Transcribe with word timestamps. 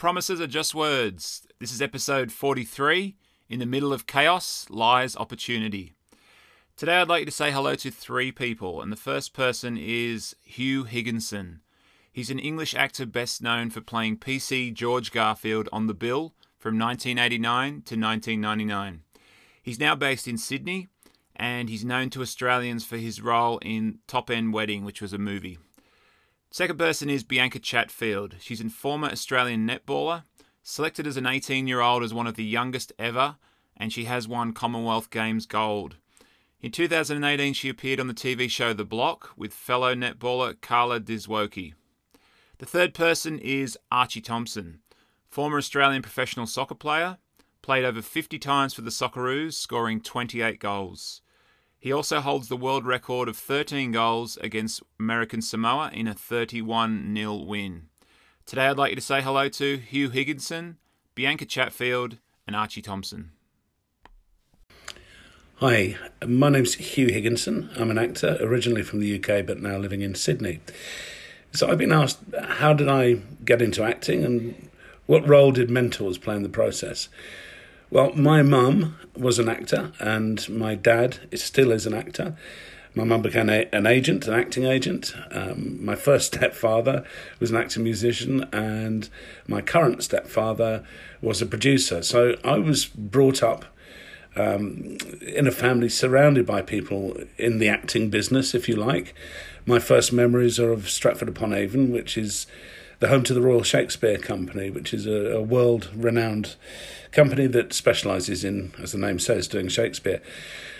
Promises 0.00 0.40
Are 0.40 0.46
Just 0.46 0.74
Words. 0.74 1.46
This 1.58 1.74
is 1.74 1.82
episode 1.82 2.32
43. 2.32 3.16
In 3.50 3.58
the 3.58 3.66
middle 3.66 3.92
of 3.92 4.06
chaos 4.06 4.64
lies 4.70 5.14
opportunity. 5.14 5.92
Today 6.74 7.02
I'd 7.02 7.08
like 7.10 7.20
you 7.20 7.26
to 7.26 7.30
say 7.30 7.50
hello 7.50 7.74
to 7.74 7.90
three 7.90 8.32
people, 8.32 8.80
and 8.80 8.90
the 8.90 8.96
first 8.96 9.34
person 9.34 9.76
is 9.76 10.34
Huw 10.52 10.86
Higginson. 10.86 11.60
He's 12.10 12.30
an 12.30 12.38
English 12.38 12.74
actor 12.74 13.04
best 13.04 13.42
known 13.42 13.68
for 13.68 13.82
playing 13.82 14.16
PC 14.16 14.72
George 14.72 15.12
Garfield 15.12 15.68
on 15.70 15.86
The 15.86 15.92
Bill 15.92 16.32
from 16.58 16.78
1989 16.78 17.70
to 17.70 17.94
1999. 17.94 19.02
He's 19.62 19.78
now 19.78 19.94
based 19.94 20.26
in 20.26 20.38
Sydney, 20.38 20.88
and 21.36 21.68
he's 21.68 21.84
known 21.84 22.08
to 22.08 22.22
Australians 22.22 22.86
for 22.86 22.96
his 22.96 23.20
role 23.20 23.58
in 23.58 23.98
Top 24.06 24.30
End 24.30 24.54
Wedding, 24.54 24.82
which 24.82 25.02
was 25.02 25.12
a 25.12 25.18
movie. 25.18 25.58
Second 26.52 26.78
person 26.78 27.08
is 27.08 27.22
Bianca 27.22 27.60
Chatfield. 27.60 28.34
She's 28.40 28.60
a 28.60 28.68
former 28.68 29.06
Australian 29.06 29.68
netballer, 29.68 30.24
selected 30.64 31.06
as 31.06 31.16
an 31.16 31.24
18 31.24 31.68
year 31.68 31.80
old 31.80 32.02
as 32.02 32.12
one 32.12 32.26
of 32.26 32.34
the 32.34 32.44
youngest 32.44 32.92
ever, 32.98 33.36
and 33.76 33.92
she 33.92 34.06
has 34.06 34.26
won 34.26 34.52
Commonwealth 34.52 35.10
Games 35.10 35.46
gold. 35.46 35.94
In 36.60 36.72
2018, 36.72 37.52
she 37.52 37.68
appeared 37.68 38.00
on 38.00 38.08
the 38.08 38.14
TV 38.14 38.50
show 38.50 38.72
The 38.72 38.84
Block 38.84 39.30
with 39.36 39.54
fellow 39.54 39.94
netballer 39.94 40.60
Carla 40.60 40.98
Dziwoki. 40.98 41.74
The 42.58 42.66
third 42.66 42.94
person 42.94 43.38
is 43.38 43.78
Archie 43.92 44.20
Thompson, 44.20 44.80
former 45.28 45.56
Australian 45.56 46.02
professional 46.02 46.46
soccer 46.46 46.74
player, 46.74 47.18
played 47.62 47.84
over 47.84 48.02
50 48.02 48.40
times 48.40 48.74
for 48.74 48.82
the 48.82 48.90
Socceroos, 48.90 49.54
scoring 49.54 50.00
28 50.00 50.58
goals. 50.58 51.22
He 51.80 51.92
also 51.92 52.20
holds 52.20 52.48
the 52.48 52.58
world 52.58 52.84
record 52.84 53.26
of 53.26 53.38
13 53.38 53.90
goals 53.90 54.36
against 54.42 54.82
American 54.98 55.40
Samoa 55.40 55.90
in 55.94 56.06
a 56.06 56.12
31 56.12 57.16
0 57.16 57.36
win. 57.36 57.88
Today 58.44 58.66
I'd 58.66 58.76
like 58.76 58.90
you 58.90 58.96
to 58.96 59.02
say 59.02 59.22
hello 59.22 59.48
to 59.48 59.78
Huw 59.78 60.12
Higginson, 60.12 60.76
Bianca 61.14 61.46
Chatfield, 61.46 62.18
and 62.46 62.54
Archie 62.54 62.82
Thompson. 62.82 63.30
Hi, 65.56 65.96
my 66.26 66.50
name's 66.50 66.76
Huw 66.76 67.10
Higginson. 67.10 67.70
I'm 67.74 67.90
an 67.90 67.96
actor, 67.96 68.36
originally 68.42 68.82
from 68.82 69.00
the 69.00 69.16
UK 69.16 69.46
but 69.46 69.62
now 69.62 69.78
living 69.78 70.02
in 70.02 70.14
Sydney. 70.14 70.60
So 71.52 71.70
I've 71.70 71.78
been 71.78 71.92
asked, 71.92 72.18
how 72.42 72.74
did 72.74 72.90
I 72.90 73.22
get 73.42 73.62
into 73.62 73.82
acting 73.82 74.22
and 74.22 74.68
what 75.06 75.26
role 75.26 75.50
did 75.50 75.70
mentors 75.70 76.18
play 76.18 76.36
in 76.36 76.42
the 76.42 76.50
process? 76.50 77.08
Well, 77.90 78.12
my 78.14 78.42
mum 78.42 78.96
was 79.16 79.40
an 79.40 79.48
actor, 79.48 79.90
and 79.98 80.48
my 80.48 80.76
dad 80.76 81.18
is, 81.32 81.42
still 81.42 81.72
is 81.72 81.86
an 81.86 81.94
actor. 81.94 82.36
My 82.94 83.02
mum 83.02 83.22
became 83.22 83.50
a, 83.50 83.68
an 83.72 83.84
agent, 83.84 84.28
an 84.28 84.34
acting 84.34 84.64
agent. 84.64 85.12
Um, 85.32 85.84
my 85.84 85.96
first 85.96 86.34
stepfather 86.34 87.04
was 87.40 87.50
an 87.50 87.56
acting 87.56 87.82
musician, 87.82 88.44
and 88.52 89.08
my 89.48 89.60
current 89.60 90.04
stepfather 90.04 90.84
was 91.20 91.42
a 91.42 91.46
producer. 91.46 92.00
So 92.02 92.36
I 92.44 92.58
was 92.58 92.84
brought 92.86 93.42
up 93.42 93.64
um, 94.36 94.96
in 95.20 95.48
a 95.48 95.52
family 95.52 95.88
surrounded 95.88 96.46
by 96.46 96.62
people 96.62 97.16
in 97.38 97.58
the 97.58 97.68
acting 97.68 98.08
business, 98.08 98.54
if 98.54 98.68
you 98.68 98.76
like. 98.76 99.14
My 99.66 99.80
first 99.80 100.12
memories 100.12 100.60
are 100.60 100.70
of 100.70 100.88
Stratford 100.88 101.28
upon 101.28 101.52
Avon, 101.52 101.90
which 101.90 102.16
is 102.16 102.46
the 103.00 103.08
home 103.08 103.24
to 103.24 103.34
the 103.34 103.40
Royal 103.40 103.62
Shakespeare 103.62 104.18
Company, 104.18 104.70
which 104.70 104.94
is 104.94 105.06
a, 105.06 105.32
a 105.32 105.42
world 105.42 105.90
renowned 105.94 106.54
company 107.12 107.46
that 107.48 107.72
specialises 107.72 108.44
in, 108.44 108.72
as 108.80 108.92
the 108.92 108.98
name 108.98 109.18
says, 109.18 109.48
doing 109.48 109.68
Shakespeare. 109.68 110.22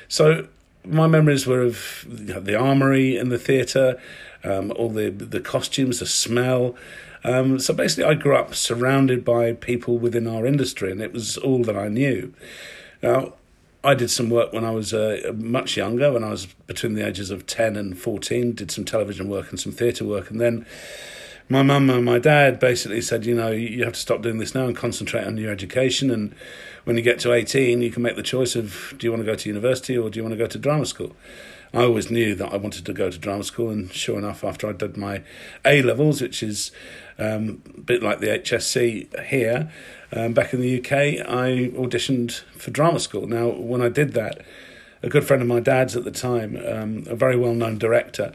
So 0.07 0.47
my 0.85 1.07
memories 1.07 1.47
were 1.47 1.63
of 1.63 2.07
the 2.09 2.57
armory 2.57 3.17
in 3.17 3.31
the 3.31 3.39
theatre, 3.39 4.01
um, 4.45 4.73
all 4.77 4.91
the 4.91 5.11
the 5.11 5.41
costumes, 5.41 5.99
the 5.99 6.07
smell. 6.07 6.77
Um, 7.25 7.59
so 7.59 7.75
basically, 7.75 8.05
I 8.05 8.15
grew 8.15 8.37
up 8.37 8.55
surrounded 8.55 9.25
by 9.25 9.53
people 9.53 9.99
within 9.99 10.27
our 10.27 10.47
industry, 10.47 10.91
and 10.91 11.03
it 11.03 11.13
was 11.13 11.37
all 11.37 11.63
that 11.65 11.77
I 11.77 11.89
knew. 11.89 12.33
Now, 13.03 13.35
I 13.83 13.95
did 13.95 14.11
some 14.11 14.31
work 14.31 14.53
when 14.53 14.65
I 14.65 14.71
was 14.71 14.93
uh, 14.93 15.33
much 15.35 15.77
younger, 15.77 16.13
when 16.13 16.25
I 16.25 16.31
was 16.31 16.47
between 16.47 16.95
the 16.95 17.07
ages 17.07 17.31
of 17.31 17.47
10 17.47 17.77
and 17.77 17.99
14, 17.99 18.53
did 18.53 18.71
some 18.71 18.85
television 18.85 19.29
work 19.29 19.51
and 19.51 19.61
some 19.61 19.73
theatre 19.73 20.05
work, 20.05 20.31
and 20.31 20.41
then 20.41 20.67
my 21.51 21.63
mum 21.63 21.91
and 21.91 22.05
my 22.05 22.21
dad 22.21 22.61
basically 22.61 23.01
said, 23.01 23.27
you 23.27 23.35
know, 23.35 23.51
you 23.51 23.83
have 23.83 23.95
to 23.95 23.99
stop 24.01 24.23
doing 24.23 24.39
this 24.39 24.55
now 24.55 24.67
and 24.67 24.77
concentrate 24.77 25.25
on 25.25 25.37
your 25.37 25.51
education. 25.51 26.09
And 26.09 26.33
when 26.85 26.97
you 26.97 27.03
get 27.03 27.19
to 27.21 27.33
18, 27.33 27.83
you 27.83 27.91
can 27.91 28.05
make 28.05 28.15
the 28.15 28.23
choice 28.23 28.55
of 28.55 28.95
do 28.97 29.07
you 29.07 29.11
want 29.11 29.23
to 29.23 29.27
go 29.27 29.35
to 29.35 29.49
university 29.49 29.99
or 29.99 30.09
do 30.09 30.19
you 30.21 30.23
want 30.23 30.33
to 30.33 30.39
go 30.39 30.47
to 30.47 30.59
drama 30.59 30.87
school? 30.87 31.17
I 31.75 31.83
always 31.83 32.09
knew 32.09 32.37
that 32.37 32.53
I 32.53 32.57
wanted 32.57 32.87
to 32.87 32.93
go 32.93 33.11
to 33.11 33.19
drama 33.19 33.45
school, 33.45 33.71
and 33.71 33.93
sure 33.93 34.19
enough, 34.19 34.43
after 34.43 34.69
I 34.69 34.73
did 34.73 34.97
my 34.97 35.23
A 35.65 35.83
levels, 35.83 36.21
which 36.21 36.43
is 36.43 36.73
um, 37.17 37.63
a 37.77 37.81
bit 37.81 38.03
like 38.03 38.19
the 38.19 38.27
HSC 38.27 39.27
here, 39.27 39.71
um, 40.13 40.33
back 40.33 40.53
in 40.53 40.61
the 40.61 40.81
UK, 40.81 40.93
I 41.29 41.71
auditioned 41.79 42.43
for 42.57 42.73
drama 42.73 42.99
school. 42.99 43.29
Now, 43.29 43.51
when 43.51 43.83
I 43.83 43.89
did 43.89 44.15
that, 44.15 44.41
a 45.05 45.09
good 45.09 45.25
friend 45.25 45.43
of 45.43 45.47
my 45.47 45.61
dad's 45.61 45.95
at 45.95 46.03
the 46.03 46.11
time, 46.11 46.57
um, 46.67 47.05
a 47.07 47.15
very 47.15 47.37
well 47.37 47.55
known 47.55 47.79
director, 47.79 48.35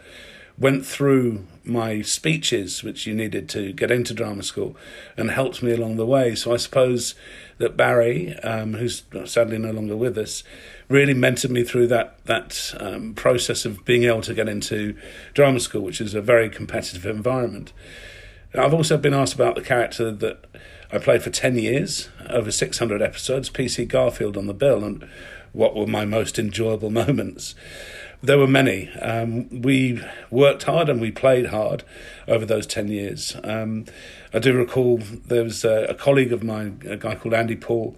went 0.58 0.86
through 0.86 1.46
my 1.66 2.02
speeches, 2.02 2.84
which 2.84 3.06
you 3.08 3.14
needed 3.14 3.50
to 3.50 3.74
get 3.74 3.92
into 3.92 4.14
drama 4.14 4.44
school, 4.44 4.76
and 5.18 5.32
helped 5.32 5.64
me 5.64 5.72
along 5.72 5.98
the 5.98 6.06
way. 6.06 6.36
So 6.36 6.54
I 6.54 6.58
suppose 6.58 7.16
that 7.58 7.78
Barry, 7.78 8.38
um, 8.40 8.74
who's 8.74 9.04
sadly 9.26 9.58
no 9.58 9.72
longer 9.72 9.96
with 9.96 10.18
us, 10.18 10.44
really 10.90 11.14
mentored 11.14 11.50
me 11.50 11.64
through 11.64 11.88
that 11.88 12.24
that 12.26 12.74
um, 12.80 13.14
process 13.14 13.66
of 13.66 13.86
being 13.86 14.04
able 14.04 14.22
to 14.22 14.34
get 14.34 14.50
into 14.50 14.96
drama 15.34 15.60
school, 15.60 15.82
which 15.82 16.02
is 16.02 16.14
a 16.14 16.22
very 16.22 16.50
competitive 16.50 17.06
environment. 17.06 17.74
I've 18.54 18.74
also 18.74 18.98
been 18.98 19.14
asked 19.14 19.34
about 19.34 19.56
the 19.56 19.62
character 19.62 20.12
that 20.12 20.46
I 20.92 20.98
played 20.98 21.24
for 21.24 21.30
10 21.30 21.58
years, 21.58 22.10
over 22.30 22.52
600 22.52 23.02
episodes, 23.02 23.50
PC 23.50 23.88
Garfield 23.88 24.38
on 24.38 24.48
the 24.48 24.54
bill, 24.54 24.84
and 24.84 25.08
what 25.52 25.76
were 25.76 25.88
my 25.88 26.06
most 26.06 26.38
enjoyable 26.38 26.90
moments. 27.06 27.56
There 28.26 28.40
were 28.40 28.48
many. 28.48 28.90
Um, 28.94 29.62
we 29.62 30.02
worked 30.32 30.64
hard 30.64 30.90
and 30.90 31.00
we 31.00 31.12
played 31.12 31.48
hard 31.48 31.84
over 32.28 32.44
those 32.44 32.66
10 32.66 32.88
years. 32.88 33.36
Um, 33.44 33.86
I 34.34 34.40
do 34.40 34.58
recall 34.58 34.98
there 34.98 35.44
was 35.44 35.64
a, 35.64 35.86
a, 35.90 35.94
colleague 35.94 36.34
of 36.34 36.44
mine, 36.44 36.82
a 36.90 36.98
guy 36.98 37.14
called 37.14 37.36
Andy 37.36 37.56
Paul, 37.56 37.96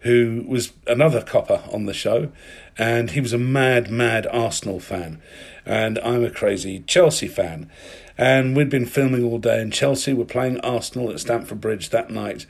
who 0.00 0.42
was 0.48 0.72
another 0.86 1.22
copper 1.22 1.62
on 1.70 1.84
the 1.84 1.92
show, 1.92 2.32
and 2.78 3.10
he 3.10 3.20
was 3.20 3.34
a 3.34 3.38
mad, 3.38 3.90
mad 3.90 4.26
Arsenal 4.28 4.80
fan. 4.80 5.20
And 5.66 5.98
I'm 5.98 6.24
a 6.24 6.30
crazy 6.30 6.80
Chelsea 6.86 7.28
fan. 7.28 7.70
And 8.18 8.56
we'd 8.56 8.68
been 8.68 8.84
filming 8.84 9.22
all 9.22 9.38
day 9.38 9.60
in 9.60 9.70
Chelsea. 9.70 10.12
We're 10.12 10.24
playing 10.24 10.58
Arsenal 10.60 11.10
at 11.10 11.20
Stamford 11.20 11.60
Bridge 11.60 11.90
that 11.90 12.10
night. 12.10 12.46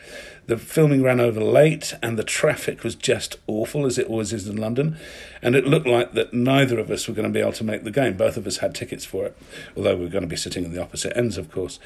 The 0.46 0.56
filming 0.56 1.02
ran 1.02 1.20
over 1.20 1.42
late, 1.42 1.92
and 2.02 2.18
the 2.18 2.24
traffic 2.24 2.82
was 2.82 2.94
just 2.94 3.36
awful, 3.46 3.84
as 3.84 3.98
it 3.98 4.06
always 4.06 4.32
is 4.32 4.48
in 4.48 4.56
London. 4.56 4.96
And 5.42 5.54
it 5.54 5.66
looked 5.66 5.86
like 5.86 6.14
that 6.14 6.32
neither 6.32 6.78
of 6.78 6.90
us 6.90 7.06
were 7.06 7.12
going 7.12 7.28
to 7.28 7.32
be 7.32 7.40
able 7.40 7.52
to 7.52 7.64
make 7.64 7.84
the 7.84 7.90
game. 7.90 8.16
Both 8.16 8.38
of 8.38 8.46
us 8.46 8.56
had 8.56 8.74
tickets 8.74 9.04
for 9.04 9.26
it, 9.26 9.36
although 9.76 9.94
we 9.94 10.04
were 10.04 10.10
going 10.10 10.22
to 10.22 10.28
be 10.28 10.36
sitting 10.36 10.64
in 10.64 10.72
the 10.72 10.80
opposite 10.80 11.14
ends, 11.14 11.36
of 11.36 11.50
course. 11.52 11.78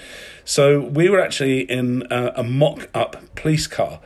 So 0.45 0.81
we 0.81 1.09
were 1.09 1.21
actually 1.21 1.63
in 1.63 2.05
a, 2.09 2.35
a 2.37 2.45
mock 2.45 2.89
up 2.95 3.17
police 3.35 3.67
car. 3.67 3.99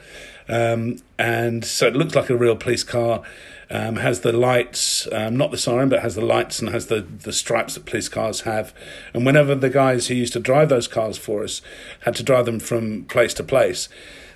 Um, 0.48 1.00
and 1.18 1.66
so 1.66 1.88
it 1.88 1.94
looked 1.94 2.14
like 2.14 2.30
a 2.30 2.36
real 2.36 2.56
police 2.56 2.84
car 2.84 3.22
um, 3.70 3.96
has 3.96 4.20
the 4.20 4.32
lights, 4.32 5.08
um, 5.12 5.36
not 5.36 5.50
the 5.50 5.58
siren, 5.58 5.88
but 5.88 6.02
has 6.02 6.14
the 6.14 6.24
lights 6.24 6.60
and 6.60 6.70
has 6.70 6.86
the, 6.86 7.00
the 7.00 7.32
stripes 7.32 7.74
that 7.74 7.86
police 7.86 8.08
cars 8.08 8.42
have. 8.42 8.72
And 9.12 9.26
whenever 9.26 9.54
the 9.54 9.70
guys 9.70 10.06
who 10.06 10.14
used 10.14 10.32
to 10.34 10.40
drive 10.40 10.68
those 10.68 10.88
cars 10.88 11.18
for 11.18 11.42
us 11.42 11.62
had 12.00 12.14
to 12.16 12.22
drive 12.22 12.46
them 12.46 12.60
from 12.60 13.04
place 13.04 13.34
to 13.34 13.44
place, 13.44 13.88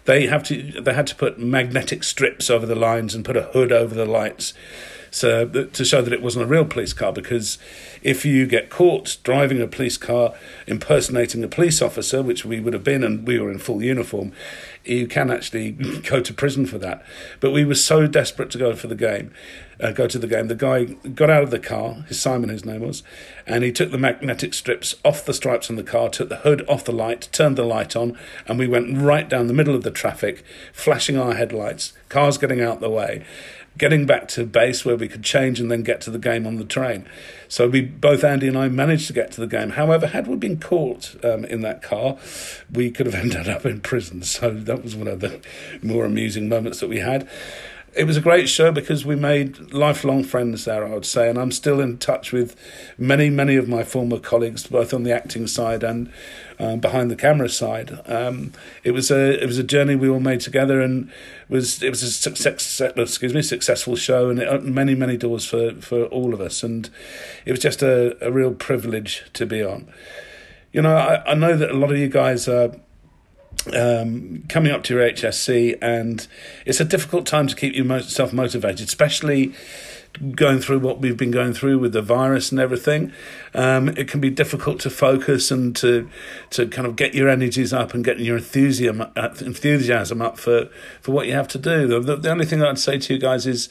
they 0.05 0.27
have 0.27 0.43
to 0.45 0.81
they 0.81 0.95
had 0.95 1.07
to 1.09 1.15
put 1.15 1.39
magnetic 1.39 2.03
strips 2.03 2.51
over 2.51 2.67
the 2.67 2.75
lines 2.75 3.15
and 3.15 3.25
put 3.25 3.37
a 3.37 3.43
hood 3.43 3.71
over 3.71 3.95
the 3.95 4.07
lights 4.07 4.55
so 5.11 5.47
to 5.47 5.85
show 5.85 6.03
that 6.03 6.13
it 6.13 6.23
wasn't 6.23 6.45
a 6.45 6.49
real 6.49 6.65
police 6.65 6.93
car 6.93 7.13
because 7.13 7.59
if 8.03 8.25
you 8.25 8.47
get 8.47 8.71
caught 8.71 9.19
driving 9.23 9.61
a 9.61 9.67
police 9.67 9.97
car 9.97 10.35
impersonating 10.67 11.43
a 11.43 11.49
police 11.49 11.83
officer 11.83 12.23
which 12.23 12.45
we 12.45 12.61
would 12.61 12.73
have 12.73 12.85
been 12.85 13.03
and 13.03 13.27
we 13.27 13.39
were 13.39 13.51
in 13.51 13.59
full 13.59 13.83
uniform 13.83 14.33
you 14.85 15.07
can 15.07 15.31
actually 15.31 15.73
go 16.09 16.21
to 16.21 16.33
prison 16.33 16.65
for 16.65 16.79
that. 16.79 17.05
But 17.41 17.51
we 17.51 17.65
were 17.65 17.75
so 17.75 18.07
desperate 18.07 18.51
to 18.51 18.59
go 18.59 18.75
for 18.75 18.87
the 18.87 18.95
game 18.95 19.33
uh, 19.83 19.93
go 19.93 20.07
to 20.07 20.19
the 20.19 20.27
game. 20.27 20.49
The 20.49 20.55
guy 20.55 20.85
got 20.85 21.31
out 21.31 21.43
of 21.43 21.51
the 21.51 21.59
car 21.59 22.05
his 22.09 22.21
simon 22.21 22.51
his 22.51 22.65
name 22.65 22.81
was 22.81 23.03
and 23.47 23.65
he 23.65 23.73
took 23.73 23.91
the 23.91 23.99
magnetic 23.99 24.55
strips 24.55 24.95
off 25.05 25.25
the 25.25 25.35
stripes 25.35 25.71
on 25.71 25.77
the 25.77 25.83
car 25.83 26.09
took 26.09 26.29
the 26.29 26.37
hood 26.37 26.65
off 26.69 26.85
the 26.85 26.93
light 26.93 27.29
turned 27.33 27.57
the 27.57 27.65
light 27.65 27.97
on 27.97 28.17
and 28.47 28.59
we 28.59 28.67
went 28.67 28.97
right 28.97 29.29
down 29.29 29.47
the 29.47 29.55
middle 29.55 29.75
of 29.75 29.83
the 29.83 29.91
traffic 29.91 30.45
flashing 30.73 31.17
our 31.17 31.35
headlights 31.35 31.93
cars 32.09 32.39
getting 32.39 32.61
out 32.61 32.81
the 32.81 32.91
way 32.91 33.25
getting 33.79 34.05
back 34.05 34.29
to 34.29 34.45
base 34.45 34.85
where 34.85 34.97
we 34.97 35.09
could 35.09 35.23
change 35.23 35.61
and 35.61 35.71
then 35.71 35.83
get 35.83 36.01
to 36.03 36.11
the 36.11 36.19
game 36.19 36.47
on 36.47 36.57
the 36.57 36.65
train. 36.65 37.09
So 37.49 37.69
we 37.69 37.81
both 37.81 38.25
Andy 38.25 38.49
and 38.49 38.59
I 38.59 38.69
managed 38.69 39.07
to 39.07 39.13
get 39.13 39.33
to 39.33 39.41
the 39.41 39.47
game. 39.47 39.71
However, 39.71 40.09
had 40.09 40.27
we 40.27 40.37
been 40.37 40.59
caught 40.59 41.17
um, 41.25 41.45
in 41.45 41.63
that 41.63 41.83
car, 41.83 42.19
we 42.71 42.91
could 42.91 43.07
have 43.07 43.15
ended 43.25 43.49
up 43.49 43.65
in 43.65 43.81
prison. 43.81 44.23
So 44.23 44.51
that 44.51 44.83
was 44.83 44.95
one 44.95 45.09
of 45.09 45.21
the 45.21 45.41
more 45.83 46.05
amusing 46.05 46.49
moments 46.49 46.81
that 46.81 46.89
we 46.89 46.99
had. 46.99 47.29
It 47.95 48.05
was 48.05 48.17
a 48.17 48.21
great 48.21 48.49
show 48.49 48.71
because 48.71 49.05
we 49.05 49.17
made 49.17 49.73
lifelong 49.73 50.23
friends 50.23 50.65
there, 50.65 50.87
I 50.87 50.95
would 50.95 51.07
say, 51.07 51.29
and 51.29 51.39
I'm 51.39 51.51
still 51.51 51.81
in 51.81 51.99
touch 51.99 52.33
with 52.33 52.55
many, 52.97 53.31
many 53.31 53.57
of 53.57 53.69
my 53.69 53.83
former 53.83 54.19
colleagues, 54.19 54.67
both 54.67 54.95
on 54.95 55.03
the 55.03 55.13
acting 55.13 55.47
side 55.49 55.83
and 55.83 56.13
um, 56.61 56.79
behind 56.79 57.11
the 57.11 57.17
camera 57.17 57.49
side. 57.49 58.01
Um, 58.07 58.53
it 58.85 58.93
was 58.93 59.11
a 59.11 59.43
it 59.43 59.47
was 59.47 59.59
a 59.59 59.65
journey 59.65 59.97
we 59.97 60.09
all 60.09 60.21
made 60.21 60.41
together, 60.41 60.81
and 60.81 61.11
was 61.49 61.83
it 61.83 61.91
was 61.91 62.03
a 62.03 62.11
success, 62.13 62.81
excuse 62.81 63.35
me 63.35 63.43
successful 63.43 63.97
show, 63.97 64.31
and 64.31 64.39
it 64.39 64.47
opened 64.47 64.75
many 64.75 64.95
many 64.95 65.17
doors 65.17 65.45
for 65.45 65.73
for 65.81 66.05
all 66.07 66.33
of 66.33 66.41
us, 66.41 66.63
and 66.63 66.91
it 67.45 67.51
was 67.51 67.61
just 67.61 67.83
a, 67.83 68.17
a 68.25 68.31
real 68.31 68.53
privilege 68.53 69.25
to 69.33 69.47
be 69.47 69.65
on. 69.65 69.91
You 70.73 70.83
know, 70.83 70.97
I, 70.97 71.33
I 71.33 71.35
know 71.35 71.57
that 71.57 71.71
a 71.71 71.75
lot 71.75 71.91
of 71.91 71.99
you 71.99 72.09
guys 72.09 72.47
are 72.47 72.73
um, 73.75 74.45
coming 74.49 74.73
up 74.73 74.83
to 74.85 74.95
your 74.95 75.11
HSC, 75.11 75.79
and 75.81 76.27
it's 76.67 76.81
a 76.81 76.85
difficult 76.85 77.27
time 77.27 77.47
to 77.47 77.57
keep 77.57 77.75
yourself 77.75 78.33
motivated, 78.33 78.89
especially 78.89 79.53
going 80.35 80.59
through 80.59 80.81
what 80.81 80.99
we've 80.99 81.17
been 81.17 81.31
going 81.31 81.53
through 81.53 81.79
with 81.79 81.93
the 81.93 82.03
virus 82.03 82.51
and 82.51 82.61
everything. 82.61 83.13
Um, 83.55 83.89
it 83.91 84.09
can 84.09 84.21
be 84.21 84.31
difficult 84.31 84.81
to 84.81 84.91
focus 84.91 85.51
and 85.51 85.75
to 85.77 86.09
to 86.51 86.67
kind 86.67 86.87
of 86.87 86.97
get 86.97 87.15
your 87.15 87.29
energies 87.29 87.73
up 87.73 87.95
and 87.95 88.05
get 88.05 88.19
your 88.19 88.39
enthusiasm 88.39 89.03
uh, 89.17 89.29
enthusiasm 89.41 90.21
up 90.21 90.39
for 90.39 90.69
for 91.01 91.13
what 91.13 91.27
you 91.27 91.35
have 91.35 91.49
to 91.49 91.59
do. 91.59 92.01
The, 92.01 92.17
the 92.17 92.31
only 92.31 92.47
thing 92.47 92.63
I'd 92.63 92.79
say 92.79 92.99
to 92.99 93.15
you 93.15 93.21
guys 93.21 93.47
is 93.47 93.69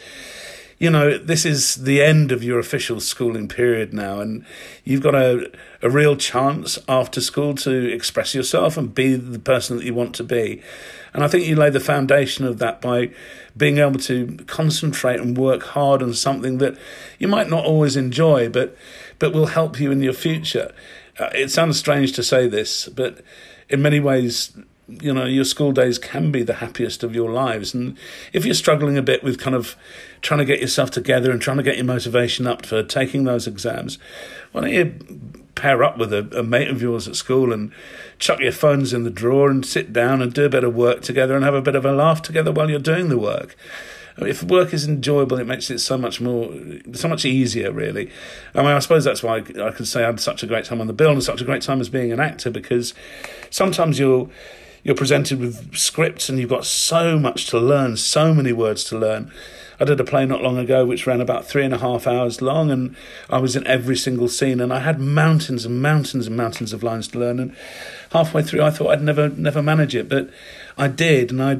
you 0.79 0.89
know, 0.89 1.17
this 1.17 1.45
is 1.45 1.75
the 1.75 2.01
end 2.01 2.31
of 2.31 2.41
your 2.41 2.57
official 2.57 3.01
schooling 3.01 3.49
period 3.49 3.93
now, 3.93 4.21
and 4.21 4.45
you've 4.85 5.03
got 5.03 5.13
a, 5.13 5.51
a 5.81 5.89
real 5.89 6.15
chance 6.15 6.79
after 6.87 7.19
school 7.19 7.53
to 7.55 7.93
express 7.93 8.33
yourself 8.33 8.77
and 8.77 8.95
be 8.95 9.15
the 9.15 9.39
person 9.39 9.75
that 9.77 9.85
you 9.85 9.93
want 9.93 10.15
to 10.15 10.23
be. 10.23 10.61
And 11.13 11.21
I 11.21 11.27
think 11.27 11.45
you 11.45 11.57
lay 11.57 11.69
the 11.69 11.81
foundation 11.81 12.45
of 12.45 12.59
that 12.59 12.79
by 12.79 13.11
being 13.57 13.79
able 13.79 13.99
to 13.99 14.37
concentrate 14.47 15.19
and 15.19 15.37
work 15.37 15.63
hard 15.63 16.01
on 16.01 16.13
something 16.13 16.59
that 16.59 16.77
you 17.17 17.27
might 17.27 17.49
not 17.49 17.65
always 17.65 17.97
enjoy, 17.97 18.47
but 18.47 18.75
but 19.19 19.33
will 19.33 19.47
help 19.47 19.81
you 19.81 19.91
in 19.91 20.01
your 20.01 20.13
future. 20.13 20.73
Uh, 21.19 21.29
it 21.35 21.51
sounds 21.51 21.77
strange 21.77 22.13
to 22.13 22.23
say 22.23 22.47
this, 22.47 22.87
but 22.87 23.21
in 23.67 23.81
many 23.81 23.99
ways, 23.99 24.57
you 25.01 25.13
know 25.13 25.25
your 25.25 25.43
school 25.43 25.71
days 25.71 25.97
can 25.97 26.31
be 26.31 26.43
the 26.43 26.55
happiest 26.55 27.03
of 27.03 27.15
your 27.15 27.31
lives 27.31 27.73
and 27.73 27.97
if 28.33 28.45
you're 28.45 28.53
struggling 28.53 28.97
a 28.97 29.01
bit 29.01 29.23
with 29.23 29.39
kind 29.39 29.55
of 29.55 29.75
trying 30.21 30.39
to 30.39 30.45
get 30.45 30.59
yourself 30.59 30.91
together 30.91 31.31
and 31.31 31.41
trying 31.41 31.57
to 31.57 31.63
get 31.63 31.75
your 31.75 31.85
motivation 31.85 32.47
up 32.47 32.65
for 32.65 32.83
taking 32.83 33.23
those 33.23 33.47
exams 33.47 33.97
why 34.51 34.61
don't 34.61 34.71
you 34.71 34.95
pair 35.55 35.83
up 35.83 35.97
with 35.97 36.13
a, 36.13 36.27
a 36.37 36.43
mate 36.43 36.69
of 36.69 36.81
yours 36.81 37.07
at 37.07 37.15
school 37.15 37.51
and 37.51 37.71
chuck 38.17 38.39
your 38.39 38.51
phones 38.51 38.93
in 38.93 39.03
the 39.03 39.09
drawer 39.09 39.49
and 39.49 39.65
sit 39.65 39.91
down 39.91 40.21
and 40.21 40.33
do 40.33 40.45
a 40.45 40.49
bit 40.49 40.63
of 40.63 40.75
work 40.75 41.01
together 41.01 41.35
and 41.35 41.43
have 41.43 41.53
a 41.53 41.61
bit 41.61 41.75
of 41.75 41.85
a 41.85 41.91
laugh 41.91 42.21
together 42.21 42.51
while 42.51 42.69
you're 42.69 42.79
doing 42.79 43.09
the 43.09 43.17
work 43.17 43.55
if 44.27 44.43
work 44.43 44.73
is 44.73 44.87
enjoyable, 44.87 45.39
it 45.39 45.47
makes 45.47 45.69
it 45.69 45.79
so 45.79 45.97
much 45.97 46.19
more, 46.19 46.51
so 46.93 47.07
much 47.07 47.25
easier, 47.25 47.71
really. 47.71 48.11
I 48.53 48.61
mean, 48.61 48.71
I 48.71 48.79
suppose 48.79 49.03
that's 49.03 49.23
why 49.23 49.37
I, 49.37 49.67
I 49.67 49.71
can 49.71 49.85
say 49.85 50.03
I 50.03 50.07
had 50.07 50.19
such 50.19 50.43
a 50.43 50.47
great 50.47 50.65
time 50.65 50.81
on 50.81 50.87
the 50.87 50.93
bill 50.93 51.11
and 51.11 51.23
such 51.23 51.41
a 51.41 51.45
great 51.45 51.61
time 51.61 51.79
as 51.79 51.89
being 51.89 52.11
an 52.11 52.19
actor 52.19 52.49
because 52.49 52.93
sometimes 53.49 53.99
you'll 53.99 54.29
you're 54.89 54.95
presented 54.95 55.39
with 55.39 55.77
scripts 55.77 56.29
and 56.29 56.39
you've 56.39 56.49
got 56.49 56.65
so 56.65 57.19
much 57.19 57.45
to 57.45 57.59
learn, 57.59 57.95
so 57.95 58.33
many 58.33 58.51
words 58.51 58.83
to 58.83 58.97
learn. 58.97 59.31
I 59.79 59.85
did 59.85 59.99
a 59.99 60.03
play 60.03 60.25
not 60.25 60.41
long 60.41 60.57
ago 60.57 60.83
which 60.83 61.05
ran 61.05 61.21
about 61.21 61.45
three 61.45 61.63
and 61.63 61.75
a 61.75 61.77
half 61.77 62.07
hours 62.07 62.41
long, 62.41 62.71
and 62.71 62.95
I 63.29 63.37
was 63.37 63.55
in 63.55 63.67
every 63.67 63.95
single 63.95 64.27
scene, 64.27 64.59
and 64.59 64.73
I 64.73 64.79
had 64.79 64.99
mountains 64.99 65.63
and 65.63 65.79
mountains 65.79 66.25
and 66.25 66.35
mountains 66.35 66.73
of 66.73 66.81
lines 66.81 67.07
to 67.09 67.19
learn. 67.19 67.39
And 67.39 67.55
halfway 68.13 68.41
through, 68.41 68.63
I 68.63 68.71
thought 68.71 68.89
I'd 68.89 69.03
never 69.03 69.29
never 69.29 69.61
manage 69.61 69.93
it, 69.93 70.09
but 70.09 70.31
I 70.75 70.87
did, 70.87 71.29
and 71.29 71.43
I. 71.43 71.59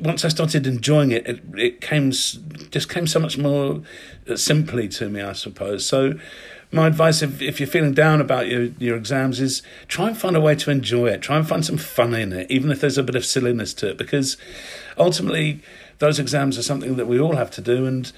Once 0.00 0.24
I 0.24 0.28
started 0.28 0.66
enjoying 0.66 1.10
it, 1.10 1.26
it, 1.26 1.42
it 1.56 1.80
came 1.80 2.12
just 2.12 2.88
came 2.88 3.06
so 3.06 3.18
much 3.18 3.36
more 3.36 3.82
uh, 4.30 4.36
simply 4.36 4.88
to 4.90 5.10
me, 5.10 5.20
I 5.20 5.34
suppose. 5.34 5.84
So, 5.84 6.14
my 6.74 6.88
advice 6.88 7.22
if, 7.22 7.40
if 7.40 7.60
you're 7.60 7.66
feeling 7.68 7.94
down 7.94 8.20
about 8.20 8.48
your, 8.48 8.64
your 8.78 8.96
exams 8.96 9.40
is 9.40 9.62
try 9.86 10.08
and 10.08 10.18
find 10.18 10.36
a 10.36 10.40
way 10.40 10.54
to 10.56 10.70
enjoy 10.70 11.06
it. 11.06 11.22
Try 11.22 11.36
and 11.36 11.48
find 11.48 11.64
some 11.64 11.78
fun 11.78 12.14
in 12.14 12.32
it, 12.32 12.50
even 12.50 12.70
if 12.70 12.80
there's 12.80 12.98
a 12.98 13.02
bit 13.02 13.14
of 13.14 13.24
silliness 13.24 13.72
to 13.74 13.90
it, 13.90 13.98
because 13.98 14.36
ultimately 14.98 15.60
those 16.00 16.18
exams 16.18 16.58
are 16.58 16.62
something 16.62 16.96
that 16.96 17.06
we 17.06 17.20
all 17.20 17.36
have 17.36 17.50
to 17.52 17.60
do. 17.60 17.86
And 17.86 18.10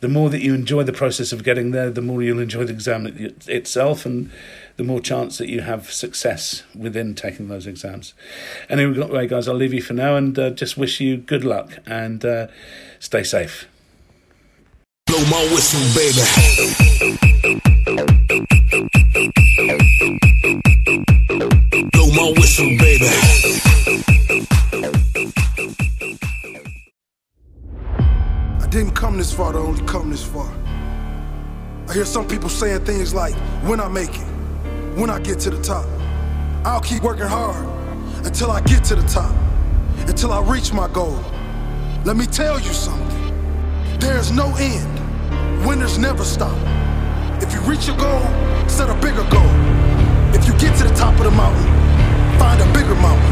the 0.00 0.08
more 0.08 0.30
that 0.30 0.42
you 0.42 0.54
enjoy 0.54 0.84
the 0.84 0.92
process 0.92 1.32
of 1.32 1.42
getting 1.42 1.72
there, 1.72 1.90
the 1.90 2.00
more 2.00 2.22
you'll 2.22 2.38
enjoy 2.38 2.64
the 2.64 2.72
exam 2.72 3.06
itself, 3.46 4.06
and 4.06 4.30
the 4.76 4.84
more 4.84 5.00
chance 5.00 5.38
that 5.38 5.48
you 5.48 5.62
have 5.62 5.92
success 5.92 6.62
within 6.74 7.14
taking 7.14 7.48
those 7.48 7.66
exams. 7.66 8.14
Anyway, 8.68 9.26
guys, 9.26 9.48
I'll 9.48 9.54
leave 9.54 9.74
you 9.74 9.82
for 9.82 9.94
now 9.94 10.16
and 10.16 10.38
uh, 10.38 10.50
just 10.50 10.76
wish 10.76 11.00
you 11.00 11.16
good 11.16 11.44
luck 11.44 11.78
and 11.86 12.24
uh, 12.24 12.46
stay 13.00 13.24
safe. 13.24 13.66
Blow 15.06 15.24
my 15.26 15.42
whistle, 15.52 15.80
baby. 17.10 17.23
Blow 17.94 18.06
my 22.10 22.32
whistle, 22.36 22.66
baby. 22.78 23.06
I 28.60 28.66
didn't 28.68 28.94
come 28.94 29.16
this 29.16 29.32
far 29.32 29.52
to 29.52 29.58
only 29.58 29.84
come 29.86 30.10
this 30.10 30.24
far. 30.24 30.52
I 31.88 31.92
hear 31.92 32.04
some 32.04 32.26
people 32.26 32.48
saying 32.48 32.84
things 32.84 33.14
like, 33.14 33.34
when 33.62 33.78
I 33.78 33.86
make 33.86 34.10
it, 34.10 34.26
when 34.96 35.08
I 35.08 35.20
get 35.20 35.38
to 35.40 35.50
the 35.50 35.62
top, 35.62 35.86
I'll 36.64 36.80
keep 36.80 37.04
working 37.04 37.26
hard 37.26 37.64
until 38.26 38.50
I 38.50 38.60
get 38.62 38.82
to 38.84 38.96
the 38.96 39.06
top, 39.06 39.36
until 40.08 40.32
I 40.32 40.40
reach 40.40 40.72
my 40.72 40.88
goal. 40.88 41.22
Let 42.04 42.16
me 42.16 42.26
tell 42.26 42.58
you 42.58 42.72
something. 42.72 43.98
There's 44.00 44.32
no 44.32 44.52
end. 44.56 45.64
Winners 45.64 45.96
never 45.96 46.24
stop. 46.24 46.73
If 47.54 47.62
you 47.62 47.70
reach 47.70 47.86
your 47.86 47.96
goal, 47.96 48.20
set 48.68 48.90
a 48.90 48.94
bigger 48.94 49.22
goal. 49.30 49.48
If 50.34 50.44
you 50.44 50.52
get 50.58 50.76
to 50.78 50.82
the 50.88 50.94
top 50.96 51.16
of 51.18 51.24
the 51.24 51.30
mountain, 51.30 51.62
find 52.36 52.60
a 52.60 52.66
bigger 52.72 52.96
mountain. 52.96 53.30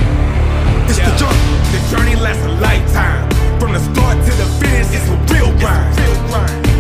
It's 0.88 0.98
yeah. 0.98 1.10
the 1.10 1.18
journey. 1.18 1.42
The 1.72 1.96
journey 1.96 2.14
lasts 2.14 2.44
a 2.44 2.50
lifetime. 2.60 3.28
From 3.58 3.72
the 3.72 3.80
start 3.80 4.24
to 4.24 4.30
the 4.30 4.46
finish, 4.60 4.86
it's 4.94 5.08
a 5.08 5.34
real 5.34 5.50
grind. 5.58 5.98
Real 5.98 6.28
grind. 6.28 6.71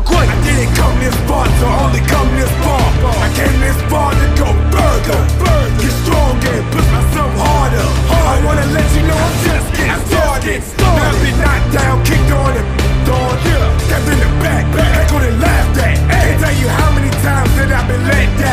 real 0.00 0.08
quick 0.08 0.28
I 0.28 0.36
didn't 0.44 0.74
come 0.74 0.96
this 1.00 1.16
far, 1.28 1.44
to 1.44 1.66
only 1.84 2.00
come 2.08 2.28
this 2.36 2.50
far. 2.64 2.80
I 3.04 3.28
came 3.36 3.60
this 3.60 3.80
far 3.90 4.12
to 4.12 4.26
go 4.36 4.48
further. 4.72 5.20
Get 5.80 5.92
stronger 6.04 6.52
and 6.52 6.66
push 6.72 6.88
myself 6.92 7.32
harder. 7.36 7.86
I 8.08 8.40
wanna 8.44 8.66
let 8.72 8.88
you 8.96 9.02
know 9.08 9.16
I'm 9.16 9.36
just 9.44 9.68
getting 9.76 10.06
started. 10.08 10.60
Now 10.78 10.94
I've 10.96 11.20
been 11.20 11.36
knocked 11.40 11.72
down, 11.72 12.04
kicked 12.04 12.32
on 12.32 12.56
and 12.56 13.08
on. 13.08 13.36
Step 13.86 14.04
in 14.12 14.18
the 14.20 14.30
back, 14.40 14.64
back. 14.74 15.12
on 15.12 15.24
and 15.24 15.40
laughed 15.40 15.78
at 15.78 15.98
Can't 15.98 16.40
tell 16.40 16.56
you 16.62 16.68
how 16.68 16.90
many 16.94 17.10
times 17.22 17.50
that 17.56 17.72
I've 17.72 17.88
been 17.88 18.04
let 18.06 18.38
down. 18.38 18.49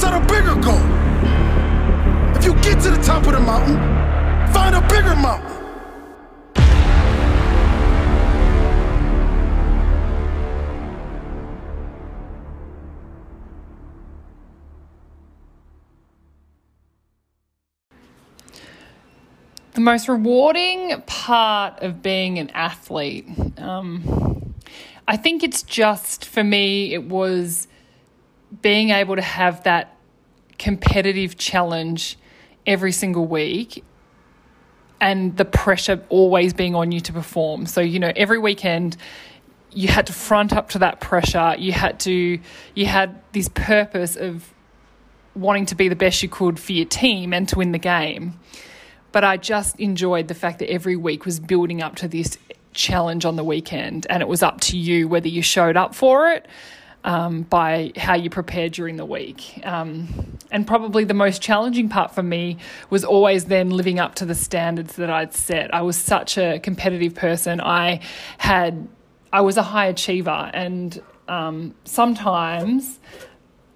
Set 0.00 0.14
a 0.14 0.20
bigger 0.20 0.54
goal. 0.54 0.80
If 2.34 2.46
you 2.46 2.54
get 2.62 2.80
to 2.84 2.90
the 2.90 3.02
top 3.02 3.26
of 3.26 3.34
the 3.34 3.40
mountain, 3.40 3.76
find 4.50 4.74
a 4.74 4.80
bigger 4.88 5.14
mountain. 5.14 5.50
The 19.74 19.80
most 19.82 20.08
rewarding 20.08 21.02
part 21.02 21.82
of 21.82 22.02
being 22.02 22.38
an 22.38 22.48
athlete, 22.54 23.26
um, 23.58 24.54
I 25.06 25.18
think 25.18 25.42
it's 25.42 25.62
just 25.62 26.24
for 26.24 26.42
me, 26.42 26.94
it 26.94 27.04
was 27.04 27.68
being 28.62 28.90
able 28.90 29.16
to 29.16 29.22
have 29.22 29.64
that 29.64 29.96
competitive 30.58 31.36
challenge 31.36 32.18
every 32.66 32.92
single 32.92 33.26
week 33.26 33.84
and 35.00 35.36
the 35.36 35.44
pressure 35.44 36.04
always 36.08 36.52
being 36.52 36.74
on 36.74 36.92
you 36.92 37.00
to 37.00 37.12
perform. 37.12 37.66
So, 37.66 37.80
you 37.80 37.98
know, 37.98 38.12
every 38.14 38.38
weekend 38.38 38.96
you 39.72 39.88
had 39.88 40.06
to 40.08 40.12
front 40.12 40.52
up 40.52 40.70
to 40.70 40.80
that 40.80 41.00
pressure. 41.00 41.54
You 41.58 41.72
had 41.72 42.00
to, 42.00 42.40
you 42.74 42.86
had 42.86 43.22
this 43.32 43.48
purpose 43.48 44.16
of 44.16 44.52
wanting 45.34 45.66
to 45.66 45.74
be 45.74 45.88
the 45.88 45.96
best 45.96 46.22
you 46.22 46.28
could 46.28 46.58
for 46.58 46.72
your 46.72 46.86
team 46.86 47.32
and 47.32 47.48
to 47.48 47.58
win 47.58 47.72
the 47.72 47.78
game. 47.78 48.38
But 49.12 49.24
I 49.24 49.36
just 49.36 49.78
enjoyed 49.80 50.28
the 50.28 50.34
fact 50.34 50.58
that 50.58 50.70
every 50.70 50.96
week 50.96 51.24
was 51.24 51.40
building 51.40 51.82
up 51.82 51.96
to 51.96 52.08
this 52.08 52.36
challenge 52.72 53.24
on 53.24 53.36
the 53.36 53.42
weekend, 53.42 54.06
and 54.08 54.22
it 54.22 54.28
was 54.28 54.42
up 54.42 54.60
to 54.60 54.76
you 54.76 55.08
whether 55.08 55.28
you 55.28 55.42
showed 55.42 55.76
up 55.76 55.94
for 55.94 56.30
it 56.30 56.46
um, 57.04 57.42
by 57.42 57.92
how 57.96 58.14
you 58.14 58.30
prepared 58.30 58.72
during 58.72 58.96
the 58.96 59.04
week. 59.04 59.60
Um, 59.64 60.38
and 60.50 60.66
probably 60.66 61.04
the 61.04 61.14
most 61.14 61.40
challenging 61.40 61.88
part 61.88 62.14
for 62.14 62.22
me 62.22 62.58
was 62.90 63.04
always 63.04 63.46
then 63.46 63.70
living 63.70 63.98
up 63.98 64.14
to 64.16 64.26
the 64.26 64.34
standards 64.34 64.96
that 64.96 65.10
I'd 65.10 65.34
set. 65.34 65.72
I 65.74 65.82
was 65.82 65.96
such 65.96 66.36
a 66.36 66.58
competitive 66.58 67.14
person. 67.14 67.60
I 67.60 68.00
had, 68.38 68.88
I 69.32 69.40
was 69.40 69.56
a 69.56 69.62
high 69.62 69.86
achiever, 69.86 70.50
and 70.52 71.00
um, 71.28 71.74
sometimes 71.84 72.98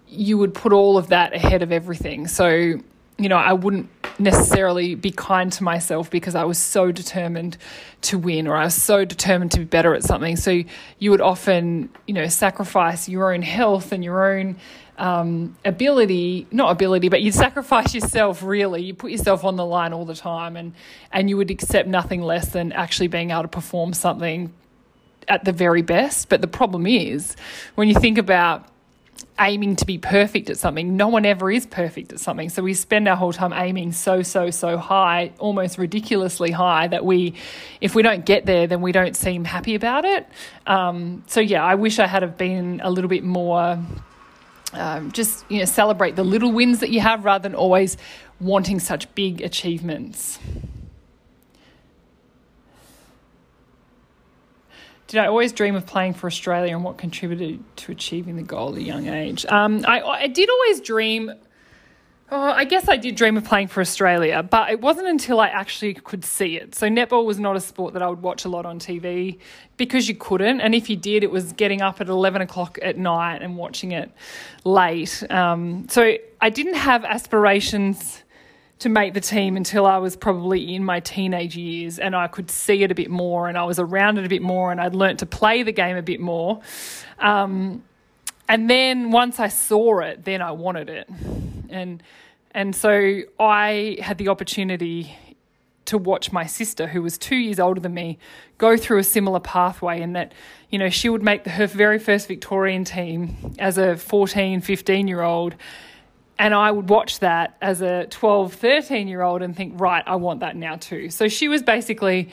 you 0.08 0.38
would 0.38 0.54
put 0.54 0.72
all 0.72 0.98
of 0.98 1.08
that 1.08 1.34
ahead 1.34 1.62
of 1.62 1.72
everything. 1.72 2.26
So 2.28 2.80
you 3.18 3.28
know, 3.28 3.36
I 3.36 3.52
wouldn't 3.52 3.88
necessarily 4.18 4.94
be 4.94 5.10
kind 5.10 5.52
to 5.52 5.64
myself 5.64 6.10
because 6.10 6.34
I 6.34 6.44
was 6.44 6.58
so 6.58 6.92
determined 6.92 7.56
to 8.02 8.18
win 8.18 8.46
or 8.46 8.56
I 8.56 8.64
was 8.64 8.74
so 8.74 9.04
determined 9.04 9.52
to 9.52 9.60
be 9.60 9.64
better 9.64 9.94
at 9.94 10.02
something. 10.02 10.36
So 10.36 10.62
you 10.98 11.10
would 11.10 11.20
often, 11.20 11.90
you 12.06 12.14
know, 12.14 12.26
sacrifice 12.28 13.08
your 13.08 13.32
own 13.32 13.42
health 13.42 13.92
and 13.92 14.04
your 14.04 14.36
own 14.36 14.56
um, 14.98 15.56
ability, 15.64 16.46
not 16.50 16.70
ability, 16.70 17.08
but 17.08 17.22
you'd 17.22 17.34
sacrifice 17.34 17.94
yourself 17.94 18.42
really. 18.42 18.82
You 18.82 18.94
put 18.94 19.10
yourself 19.10 19.44
on 19.44 19.56
the 19.56 19.64
line 19.66 19.92
all 19.92 20.04
the 20.04 20.14
time 20.14 20.56
and, 20.56 20.72
and 21.12 21.28
you 21.28 21.36
would 21.36 21.50
accept 21.50 21.88
nothing 21.88 22.20
less 22.20 22.48
than 22.48 22.72
actually 22.72 23.08
being 23.08 23.30
able 23.30 23.42
to 23.42 23.48
perform 23.48 23.92
something 23.92 24.52
at 25.28 25.44
the 25.44 25.52
very 25.52 25.82
best. 25.82 26.28
But 26.28 26.40
the 26.40 26.48
problem 26.48 26.86
is 26.86 27.36
when 27.74 27.88
you 27.88 27.94
think 27.94 28.18
about 28.18 28.68
aiming 29.38 29.76
to 29.76 29.84
be 29.84 29.98
perfect 29.98 30.48
at 30.50 30.56
something. 30.56 30.96
No 30.96 31.08
one 31.08 31.26
ever 31.26 31.50
is 31.50 31.66
perfect 31.66 32.12
at 32.12 32.20
something. 32.20 32.48
So 32.48 32.62
we 32.62 32.74
spend 32.74 33.08
our 33.08 33.16
whole 33.16 33.32
time 33.32 33.52
aiming 33.52 33.92
so, 33.92 34.22
so, 34.22 34.50
so 34.50 34.76
high, 34.76 35.32
almost 35.38 35.76
ridiculously 35.78 36.50
high, 36.50 36.86
that 36.88 37.04
we, 37.04 37.34
if 37.80 37.94
we 37.94 38.02
don't 38.02 38.24
get 38.24 38.46
there, 38.46 38.66
then 38.66 38.80
we 38.80 38.92
don't 38.92 39.16
seem 39.16 39.44
happy 39.44 39.74
about 39.74 40.04
it. 40.04 40.26
Um, 40.66 41.24
so 41.26 41.40
yeah, 41.40 41.64
I 41.64 41.74
wish 41.74 41.98
I 41.98 42.06
had 42.06 42.22
have 42.22 42.38
been 42.38 42.80
a 42.82 42.90
little 42.90 43.08
bit 43.08 43.24
more. 43.24 43.78
Um, 44.72 45.12
just 45.12 45.44
you 45.48 45.60
know, 45.60 45.66
celebrate 45.66 46.16
the 46.16 46.24
little 46.24 46.50
wins 46.50 46.80
that 46.80 46.90
you 46.90 47.00
have 47.00 47.24
rather 47.24 47.42
than 47.42 47.54
always 47.54 47.96
wanting 48.40 48.80
such 48.80 49.12
big 49.14 49.40
achievements. 49.40 50.38
Did 55.14 55.20
I 55.20 55.26
always 55.28 55.52
dream 55.52 55.76
of 55.76 55.86
playing 55.86 56.14
for 56.14 56.26
Australia 56.26 56.74
and 56.74 56.82
what 56.82 56.98
contributed 56.98 57.62
to 57.76 57.92
achieving 57.92 58.34
the 58.34 58.42
goal 58.42 58.72
at 58.72 58.78
a 58.78 58.82
young 58.82 59.06
age? 59.06 59.46
Um, 59.46 59.84
I, 59.86 60.02
I 60.02 60.26
did 60.26 60.50
always 60.50 60.80
dream. 60.80 61.32
Oh, 62.32 62.40
I 62.40 62.64
guess 62.64 62.88
I 62.88 62.96
did 62.96 63.14
dream 63.14 63.36
of 63.36 63.44
playing 63.44 63.68
for 63.68 63.80
Australia, 63.80 64.42
but 64.42 64.72
it 64.72 64.80
wasn't 64.80 65.06
until 65.06 65.38
I 65.38 65.46
actually 65.46 65.94
could 65.94 66.24
see 66.24 66.56
it. 66.56 66.74
So, 66.74 66.88
netball 66.88 67.24
was 67.24 67.38
not 67.38 67.54
a 67.54 67.60
sport 67.60 67.92
that 67.92 68.02
I 68.02 68.08
would 68.08 68.22
watch 68.22 68.44
a 68.44 68.48
lot 68.48 68.66
on 68.66 68.80
TV 68.80 69.38
because 69.76 70.08
you 70.08 70.16
couldn't. 70.16 70.60
And 70.60 70.74
if 70.74 70.90
you 70.90 70.96
did, 70.96 71.22
it 71.22 71.30
was 71.30 71.52
getting 71.52 71.80
up 71.80 72.00
at 72.00 72.08
11 72.08 72.42
o'clock 72.42 72.80
at 72.82 72.98
night 72.98 73.40
and 73.40 73.56
watching 73.56 73.92
it 73.92 74.10
late. 74.64 75.22
Um, 75.30 75.86
so, 75.88 76.16
I 76.40 76.50
didn't 76.50 76.74
have 76.74 77.04
aspirations 77.04 78.23
to 78.80 78.88
make 78.88 79.14
the 79.14 79.20
team 79.20 79.56
until 79.56 79.86
I 79.86 79.98
was 79.98 80.16
probably 80.16 80.74
in 80.74 80.84
my 80.84 81.00
teenage 81.00 81.56
years 81.56 81.98
and 81.98 82.14
I 82.14 82.26
could 82.26 82.50
see 82.50 82.82
it 82.82 82.90
a 82.90 82.94
bit 82.94 83.10
more 83.10 83.48
and 83.48 83.56
I 83.56 83.64
was 83.64 83.78
around 83.78 84.18
it 84.18 84.26
a 84.26 84.28
bit 84.28 84.42
more 84.42 84.72
and 84.72 84.80
I'd 84.80 84.94
learnt 84.94 85.20
to 85.20 85.26
play 85.26 85.62
the 85.62 85.72
game 85.72 85.96
a 85.96 86.02
bit 86.02 86.20
more. 86.20 86.60
Um, 87.18 87.84
and 88.48 88.68
then 88.68 89.10
once 89.10 89.40
I 89.40 89.48
saw 89.48 90.00
it, 90.00 90.24
then 90.24 90.42
I 90.42 90.50
wanted 90.52 90.90
it. 90.90 91.08
And 91.70 92.02
and 92.56 92.74
so 92.74 93.22
I 93.40 93.98
had 94.00 94.18
the 94.18 94.28
opportunity 94.28 95.16
to 95.86 95.98
watch 95.98 96.32
my 96.32 96.46
sister, 96.46 96.86
who 96.86 97.02
was 97.02 97.18
two 97.18 97.36
years 97.36 97.58
older 97.58 97.80
than 97.80 97.92
me, 97.92 98.18
go 98.58 98.76
through 98.76 98.98
a 98.98 99.04
similar 99.04 99.40
pathway 99.40 100.00
in 100.00 100.12
that, 100.14 100.32
you 100.70 100.78
know, 100.78 100.88
she 100.88 101.08
would 101.08 101.22
make 101.22 101.46
her 101.46 101.66
very 101.66 101.98
first 101.98 102.28
Victorian 102.28 102.84
team 102.84 103.54
as 103.58 103.76
a 103.76 103.96
14, 103.96 104.60
15 104.60 105.08
year 105.08 105.22
old 105.22 105.56
and 106.38 106.54
I 106.54 106.70
would 106.70 106.88
watch 106.88 107.20
that 107.20 107.56
as 107.60 107.80
a 107.80 108.06
12, 108.06 108.54
13 108.54 109.08
year 109.08 109.22
old 109.22 109.42
and 109.42 109.56
think, 109.56 109.80
right, 109.80 110.02
I 110.06 110.16
want 110.16 110.40
that 110.40 110.56
now 110.56 110.76
too. 110.76 111.10
So 111.10 111.28
she 111.28 111.48
was 111.48 111.62
basically 111.62 112.30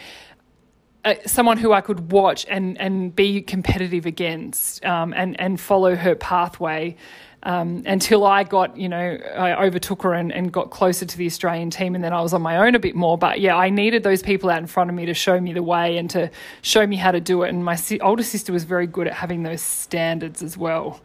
uh, 1.05 1.15
someone 1.25 1.57
who 1.57 1.73
I 1.73 1.81
could 1.81 2.11
watch 2.11 2.45
and, 2.49 2.79
and 2.79 3.15
be 3.15 3.41
competitive 3.41 4.05
against 4.05 4.83
um, 4.85 5.13
and, 5.13 5.39
and 5.39 5.59
follow 5.59 5.95
her 5.95 6.15
pathway 6.15 6.95
um, 7.43 7.83
until 7.87 8.23
I 8.25 8.43
got, 8.43 8.77
you 8.77 8.87
know, 8.87 9.17
I 9.35 9.65
overtook 9.65 10.03
her 10.03 10.13
and, 10.13 10.31
and 10.31 10.51
got 10.51 10.69
closer 10.69 11.05
to 11.05 11.17
the 11.17 11.25
Australian 11.25 11.71
team. 11.71 11.95
And 11.95 12.03
then 12.03 12.13
I 12.13 12.21
was 12.21 12.33
on 12.33 12.41
my 12.41 12.57
own 12.57 12.75
a 12.75 12.79
bit 12.79 12.95
more. 12.95 13.17
But 13.17 13.39
yeah, 13.39 13.55
I 13.55 13.69
needed 13.69 14.03
those 14.03 14.21
people 14.21 14.49
out 14.49 14.59
in 14.59 14.67
front 14.67 14.89
of 14.89 14.95
me 14.95 15.07
to 15.07 15.13
show 15.15 15.39
me 15.39 15.53
the 15.53 15.63
way 15.63 15.97
and 15.97 16.09
to 16.11 16.29
show 16.61 16.85
me 16.85 16.97
how 16.97 17.11
to 17.11 17.19
do 17.19 17.41
it. 17.43 17.49
And 17.49 17.65
my 17.65 17.75
si- 17.75 17.99
older 17.99 18.23
sister 18.23 18.53
was 18.53 18.63
very 18.63 18.85
good 18.85 19.07
at 19.07 19.13
having 19.13 19.41
those 19.43 19.61
standards 19.61 20.43
as 20.43 20.55
well. 20.55 21.01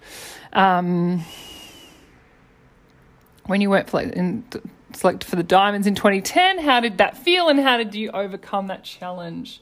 Um, 0.53 1.25
when 3.47 3.61
you 3.61 3.71
weren't 3.71 3.88
selected 4.93 5.29
for 5.29 5.37
the 5.37 5.43
Diamonds 5.43 5.87
in 5.87 5.95
2010, 5.95 6.59
how 6.59 6.81
did 6.81 6.99
that 6.99 7.17
feel 7.17 7.49
and 7.49 7.61
how 7.61 7.76
did 7.76 7.95
you 7.95 8.11
overcome 8.11 8.67
that 8.69 8.85
challenge? 8.85 9.61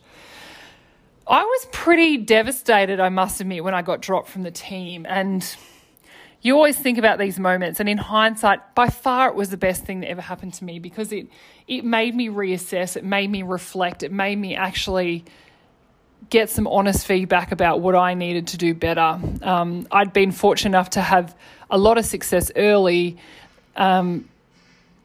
I 1.26 1.42
was 1.42 1.68
pretty 1.72 2.18
devastated, 2.18 3.00
I 3.00 3.08
must 3.08 3.40
admit, 3.40 3.64
when 3.64 3.74
I 3.74 3.82
got 3.82 4.00
dropped 4.02 4.28
from 4.28 4.42
the 4.42 4.50
team. 4.50 5.06
And 5.08 5.56
you 6.42 6.54
always 6.54 6.78
think 6.78 6.98
about 6.98 7.18
these 7.18 7.38
moments, 7.38 7.80
and 7.80 7.88
in 7.88 7.96
hindsight, 7.96 8.74
by 8.74 8.90
far 8.90 9.28
it 9.28 9.34
was 9.34 9.48
the 9.48 9.56
best 9.56 9.84
thing 9.84 10.00
that 10.00 10.10
ever 10.10 10.20
happened 10.20 10.52
to 10.54 10.64
me 10.64 10.78
because 10.78 11.12
it 11.12 11.28
it 11.66 11.84
made 11.84 12.14
me 12.14 12.28
reassess, 12.28 12.96
it 12.96 13.04
made 13.04 13.30
me 13.30 13.42
reflect, 13.42 14.02
it 14.02 14.12
made 14.12 14.36
me 14.36 14.54
actually 14.54 15.24
get 16.28 16.50
some 16.50 16.66
honest 16.66 17.06
feedback 17.06 17.52
about 17.52 17.80
what 17.80 17.94
I 17.94 18.14
needed 18.14 18.48
to 18.48 18.58
do 18.58 18.74
better. 18.74 19.18
Um, 19.42 19.86
I'd 19.90 20.12
been 20.12 20.32
fortunate 20.32 20.70
enough 20.70 20.90
to 20.90 21.00
have 21.00 21.34
a 21.70 21.78
lot 21.78 21.96
of 21.96 22.04
success 22.04 22.50
early, 22.56 23.16
um, 23.76 24.28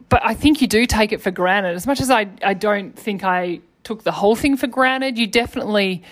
but 0.10 0.22
I 0.26 0.34
think 0.34 0.62
you 0.62 0.68
do 0.68 0.86
take 0.86 1.12
it 1.12 1.22
for 1.22 1.32
granted. 1.32 1.76
As 1.76 1.86
much 1.86 2.02
as 2.02 2.10
I, 2.10 2.28
I 2.44 2.54
don't 2.54 2.98
think 2.98 3.24
I 3.24 3.62
took 3.84 4.04
the 4.04 4.12
whole 4.12 4.36
thing 4.36 4.58
for 4.58 4.68
granted, 4.68 5.18
you 5.18 5.28
definitely 5.28 6.04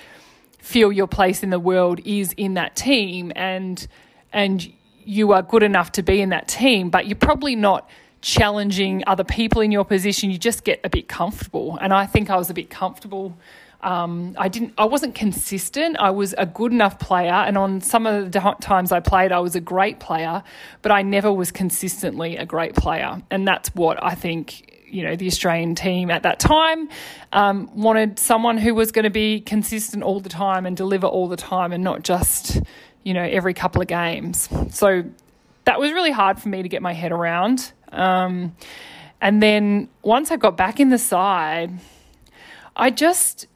feel 0.59 0.91
your 0.91 1.07
place 1.07 1.43
in 1.43 1.49
the 1.49 1.59
world 1.59 1.99
is 2.05 2.33
in 2.33 2.55
that 2.55 2.75
team 2.75 3.31
and 3.35 3.87
and 4.33 4.71
you 5.05 5.31
are 5.31 5.41
good 5.41 5.63
enough 5.63 5.93
to 5.93 6.03
be 6.03 6.21
in 6.21 6.29
that 6.29 6.49
team, 6.49 6.89
but 6.89 7.07
you're 7.07 7.15
probably 7.15 7.55
not 7.55 7.89
challenging 8.21 9.03
other 9.07 9.23
people 9.23 9.61
in 9.61 9.71
your 9.71 9.85
position. 9.85 10.29
You 10.29 10.37
just 10.37 10.65
get 10.65 10.81
a 10.83 10.89
bit 10.89 11.07
comfortable. 11.07 11.77
And 11.79 11.93
I 11.93 12.05
think 12.05 12.29
I 12.29 12.35
was 12.35 12.49
a 12.49 12.53
bit 12.53 12.69
comfortable 12.69 13.37
um, 13.81 14.35
I 14.37 14.47
didn't. 14.47 14.73
I 14.77 14.85
wasn't 14.85 15.13
consistent. 15.13 15.97
I 15.99 16.09
was 16.09 16.33
a 16.37 16.45
good 16.45 16.71
enough 16.71 16.99
player, 16.99 17.31
and 17.31 17.57
on 17.57 17.81
some 17.81 18.07
of 18.07 18.31
the 18.31 18.55
times 18.59 18.91
I 18.91 18.99
played, 18.99 19.31
I 19.31 19.39
was 19.39 19.55
a 19.55 19.61
great 19.61 19.99
player, 19.99 20.43
but 20.81 20.91
I 20.91 21.03
never 21.03 21.31
was 21.31 21.51
consistently 21.51 22.37
a 22.37 22.45
great 22.45 22.75
player, 22.75 23.21
and 23.29 23.47
that's 23.47 23.69
what 23.75 24.03
I 24.03 24.15
think. 24.15 24.73
You 24.89 25.03
know, 25.03 25.17
the 25.17 25.27
Australian 25.27 25.75
team 25.75 26.09
at 26.09 26.23
that 26.23 26.39
time 26.39 26.87
um, 27.33 27.69
wanted 27.75 28.17
someone 28.17 28.57
who 28.57 28.73
was 28.73 28.93
going 28.93 29.03
to 29.03 29.09
be 29.09 29.41
consistent 29.41 30.01
all 30.01 30.21
the 30.21 30.29
time 30.29 30.65
and 30.65 30.77
deliver 30.77 31.07
all 31.07 31.27
the 31.27 31.35
time, 31.35 31.73
and 31.73 31.83
not 31.83 32.03
just 32.03 32.61
you 33.03 33.13
know 33.13 33.23
every 33.23 33.53
couple 33.53 33.81
of 33.81 33.87
games. 33.89 34.47
So 34.71 35.03
that 35.65 35.79
was 35.79 35.91
really 35.91 36.11
hard 36.11 36.39
for 36.39 36.47
me 36.47 36.63
to 36.63 36.69
get 36.69 36.81
my 36.81 36.93
head 36.93 37.11
around. 37.11 37.73
Um, 37.91 38.55
and 39.19 39.43
then 39.43 39.89
once 40.03 40.31
I 40.31 40.37
got 40.37 40.55
back 40.55 40.79
in 40.79 40.89
the 40.89 40.97
side 40.97 41.79
I 42.77 42.91
just 42.91 43.47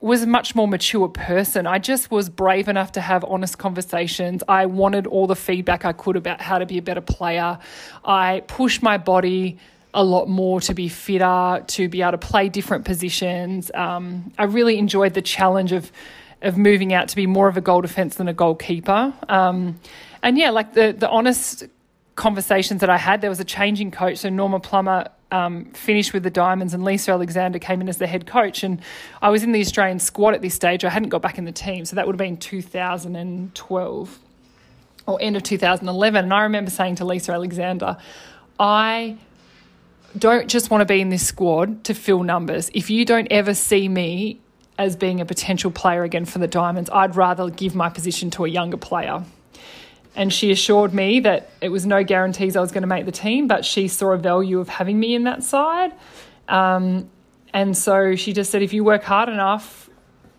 was 0.00 0.22
a 0.22 0.26
much 0.26 0.54
more 0.54 0.68
mature 0.68 1.08
person. 1.08 1.66
I 1.66 1.78
just 1.78 2.10
was 2.10 2.28
brave 2.28 2.68
enough 2.68 2.92
to 2.92 3.00
have 3.00 3.24
honest 3.24 3.58
conversations. 3.58 4.42
I 4.46 4.66
wanted 4.66 5.06
all 5.06 5.26
the 5.26 5.36
feedback 5.36 5.84
I 5.84 5.92
could 5.92 6.16
about 6.16 6.40
how 6.40 6.58
to 6.58 6.66
be 6.66 6.78
a 6.78 6.82
better 6.82 7.00
player. 7.00 7.58
I 8.04 8.42
pushed 8.46 8.82
my 8.82 8.98
body 8.98 9.58
a 9.94 10.04
lot 10.04 10.28
more 10.28 10.60
to 10.60 10.74
be 10.74 10.88
fitter, 10.88 11.64
to 11.66 11.88
be 11.88 12.02
able 12.02 12.12
to 12.12 12.18
play 12.18 12.48
different 12.48 12.84
positions. 12.84 13.70
Um, 13.74 14.32
I 14.38 14.44
really 14.44 14.78
enjoyed 14.78 15.14
the 15.14 15.22
challenge 15.22 15.72
of 15.72 15.90
of 16.40 16.56
moving 16.56 16.92
out 16.92 17.08
to 17.08 17.16
be 17.16 17.26
more 17.26 17.48
of 17.48 17.56
a 17.56 17.60
goal 17.60 17.80
defence 17.80 18.14
than 18.14 18.28
a 18.28 18.32
goalkeeper. 18.32 19.12
Um, 19.28 19.80
and 20.22 20.38
yeah, 20.38 20.50
like 20.50 20.74
the 20.74 20.94
the 20.96 21.08
honest 21.08 21.64
conversations 22.14 22.80
that 22.80 22.90
I 22.90 22.96
had, 22.96 23.20
there 23.20 23.30
was 23.30 23.40
a 23.40 23.44
changing 23.44 23.90
coach. 23.90 24.18
So 24.18 24.28
Norma 24.28 24.60
Plummer 24.60 25.08
um, 25.30 25.66
finished 25.66 26.12
with 26.12 26.22
the 26.22 26.30
Diamonds, 26.30 26.74
and 26.74 26.84
Lisa 26.84 27.12
Alexander 27.12 27.58
came 27.58 27.80
in 27.80 27.88
as 27.88 27.98
the 27.98 28.06
head 28.06 28.26
coach. 28.26 28.62
And 28.62 28.80
I 29.20 29.30
was 29.30 29.42
in 29.42 29.52
the 29.52 29.60
Australian 29.60 29.98
squad 29.98 30.34
at 30.34 30.42
this 30.42 30.54
stage. 30.54 30.84
I 30.84 30.90
hadn't 30.90 31.10
got 31.10 31.22
back 31.22 31.38
in 31.38 31.44
the 31.44 31.52
team, 31.52 31.84
so 31.84 31.96
that 31.96 32.06
would 32.06 32.14
have 32.14 32.18
been 32.18 32.36
2012 32.36 34.18
or 35.06 35.18
end 35.20 35.36
of 35.36 35.42
2011. 35.42 36.24
And 36.24 36.34
I 36.34 36.42
remember 36.42 36.70
saying 36.70 36.96
to 36.96 37.04
Lisa 37.04 37.32
Alexander, 37.32 37.96
I 38.58 39.16
don't 40.16 40.48
just 40.48 40.70
want 40.70 40.80
to 40.80 40.86
be 40.86 41.00
in 41.00 41.10
this 41.10 41.26
squad 41.26 41.84
to 41.84 41.94
fill 41.94 42.22
numbers. 42.22 42.70
If 42.74 42.90
you 42.90 43.04
don't 43.04 43.28
ever 43.30 43.54
see 43.54 43.88
me 43.88 44.40
as 44.78 44.96
being 44.96 45.20
a 45.20 45.24
potential 45.24 45.70
player 45.70 46.04
again 46.04 46.24
for 46.24 46.38
the 46.38 46.46
Diamonds, 46.46 46.88
I'd 46.90 47.16
rather 47.16 47.50
give 47.50 47.74
my 47.74 47.88
position 47.88 48.30
to 48.32 48.44
a 48.44 48.48
younger 48.48 48.76
player. 48.76 49.24
And 50.16 50.32
she 50.32 50.50
assured 50.50 50.92
me 50.92 51.20
that 51.20 51.50
it 51.60 51.68
was 51.68 51.86
no 51.86 52.02
guarantees 52.02 52.56
I 52.56 52.60
was 52.60 52.72
going 52.72 52.82
to 52.82 52.88
make 52.88 53.06
the 53.06 53.12
team, 53.12 53.46
but 53.46 53.64
she 53.64 53.88
saw 53.88 54.12
a 54.12 54.18
value 54.18 54.58
of 54.58 54.68
having 54.68 54.98
me 54.98 55.14
in 55.14 55.24
that 55.24 55.42
side. 55.42 55.92
Um, 56.48 57.10
and 57.52 57.76
so 57.76 58.16
she 58.16 58.32
just 58.32 58.50
said, 58.50 58.62
if 58.62 58.72
you 58.72 58.84
work 58.84 59.04
hard 59.04 59.28
enough, 59.28 59.88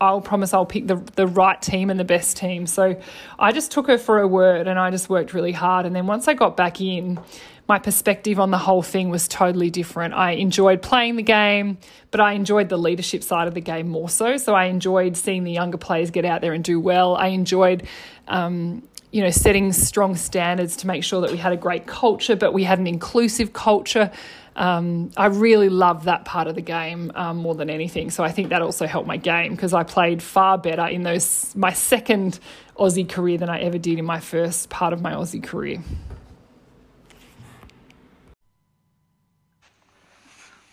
I'll 0.00 0.20
promise 0.20 0.54
I'll 0.54 0.66
pick 0.66 0.86
the, 0.86 0.96
the 1.16 1.26
right 1.26 1.60
team 1.60 1.90
and 1.90 2.00
the 2.00 2.04
best 2.04 2.36
team. 2.36 2.66
So 2.66 3.00
I 3.38 3.52
just 3.52 3.70
took 3.70 3.86
her 3.86 3.98
for 3.98 4.18
her 4.18 4.26
word 4.26 4.66
and 4.66 4.78
I 4.78 4.90
just 4.90 5.10
worked 5.10 5.34
really 5.34 5.52
hard. 5.52 5.84
And 5.84 5.94
then 5.94 6.06
once 6.06 6.26
I 6.26 6.34
got 6.34 6.56
back 6.56 6.80
in, 6.80 7.20
my 7.68 7.78
perspective 7.78 8.40
on 8.40 8.50
the 8.50 8.58
whole 8.58 8.82
thing 8.82 9.10
was 9.10 9.28
totally 9.28 9.70
different. 9.70 10.14
I 10.14 10.32
enjoyed 10.32 10.82
playing 10.82 11.16
the 11.16 11.22
game, 11.22 11.78
but 12.10 12.20
I 12.20 12.32
enjoyed 12.32 12.68
the 12.68 12.78
leadership 12.78 13.22
side 13.22 13.46
of 13.46 13.54
the 13.54 13.60
game 13.60 13.88
more 13.88 14.08
so. 14.08 14.38
So 14.38 14.54
I 14.54 14.64
enjoyed 14.64 15.16
seeing 15.16 15.44
the 15.44 15.52
younger 15.52 15.78
players 15.78 16.10
get 16.10 16.24
out 16.24 16.40
there 16.40 16.52
and 16.52 16.64
do 16.64 16.80
well. 16.80 17.14
I 17.14 17.28
enjoyed 17.28 17.86
um, 18.26 18.82
you 19.12 19.22
know, 19.22 19.30
setting 19.30 19.72
strong 19.72 20.14
standards 20.14 20.76
to 20.76 20.86
make 20.86 21.02
sure 21.02 21.20
that 21.20 21.30
we 21.30 21.36
had 21.36 21.52
a 21.52 21.56
great 21.56 21.86
culture, 21.86 22.36
but 22.36 22.52
we 22.52 22.62
had 22.64 22.78
an 22.78 22.86
inclusive 22.86 23.52
culture. 23.52 24.10
Um, 24.56 25.10
I 25.16 25.26
really 25.26 25.68
loved 25.68 26.04
that 26.04 26.24
part 26.24 26.46
of 26.46 26.54
the 26.54 26.60
game 26.60 27.10
um, 27.14 27.38
more 27.38 27.54
than 27.54 27.70
anything. 27.70 28.10
So 28.10 28.22
I 28.22 28.30
think 28.30 28.50
that 28.50 28.62
also 28.62 28.86
helped 28.86 29.08
my 29.08 29.16
game 29.16 29.52
because 29.52 29.72
I 29.72 29.82
played 29.82 30.22
far 30.22 30.58
better 30.58 30.86
in 30.86 31.02
those 31.02 31.54
my 31.56 31.72
second 31.72 32.38
Aussie 32.76 33.08
career 33.08 33.38
than 33.38 33.48
I 33.48 33.60
ever 33.60 33.78
did 33.78 33.98
in 33.98 34.04
my 34.04 34.20
first 34.20 34.70
part 34.70 34.92
of 34.92 35.00
my 35.00 35.12
Aussie 35.12 35.42
career. 35.42 35.82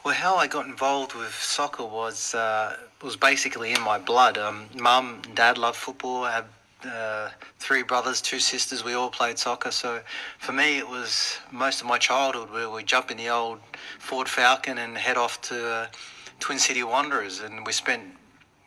Well, 0.04 0.16
how 0.16 0.38
I 0.38 0.48
got 0.48 0.68
involved 0.68 1.16
with 1.16 1.34
soccer 1.34 1.86
was 1.86 2.34
uh, 2.34 2.78
was 3.02 3.18
basically 3.18 3.74
in 3.74 3.82
my 3.82 3.98
blood. 3.98 4.38
Um, 4.38 4.68
Mum 4.76 5.22
and 5.26 5.36
Dad 5.36 5.58
loved 5.58 5.78
football. 5.78 6.24
I 6.24 6.32
have 6.32 6.46
uh, 6.86 7.30
three 7.60 7.84
brothers, 7.84 8.22
two 8.22 8.40
sisters. 8.40 8.84
We 8.84 8.94
all 8.94 9.10
played 9.10 9.40
soccer. 9.40 9.72
So 9.72 10.02
for 10.40 10.52
me, 10.52 10.78
it 10.78 10.88
was 10.88 11.38
most 11.52 11.82
of 11.82 11.88
my 11.88 11.98
childhood 11.98 12.52
where 12.52 12.70
we 12.70 12.84
jump 12.84 13.12
in 13.12 13.18
the 13.18 13.30
old 13.30 13.60
Ford 14.00 14.30
Falcon 14.30 14.78
and 14.78 14.98
head 14.98 15.18
off 15.18 15.42
to 15.44 15.68
uh, 15.68 15.88
Twin 16.40 16.60
City 16.60 16.84
Wanderers, 16.84 17.42
and 17.42 17.66
we 17.66 17.72
spent 17.72 18.04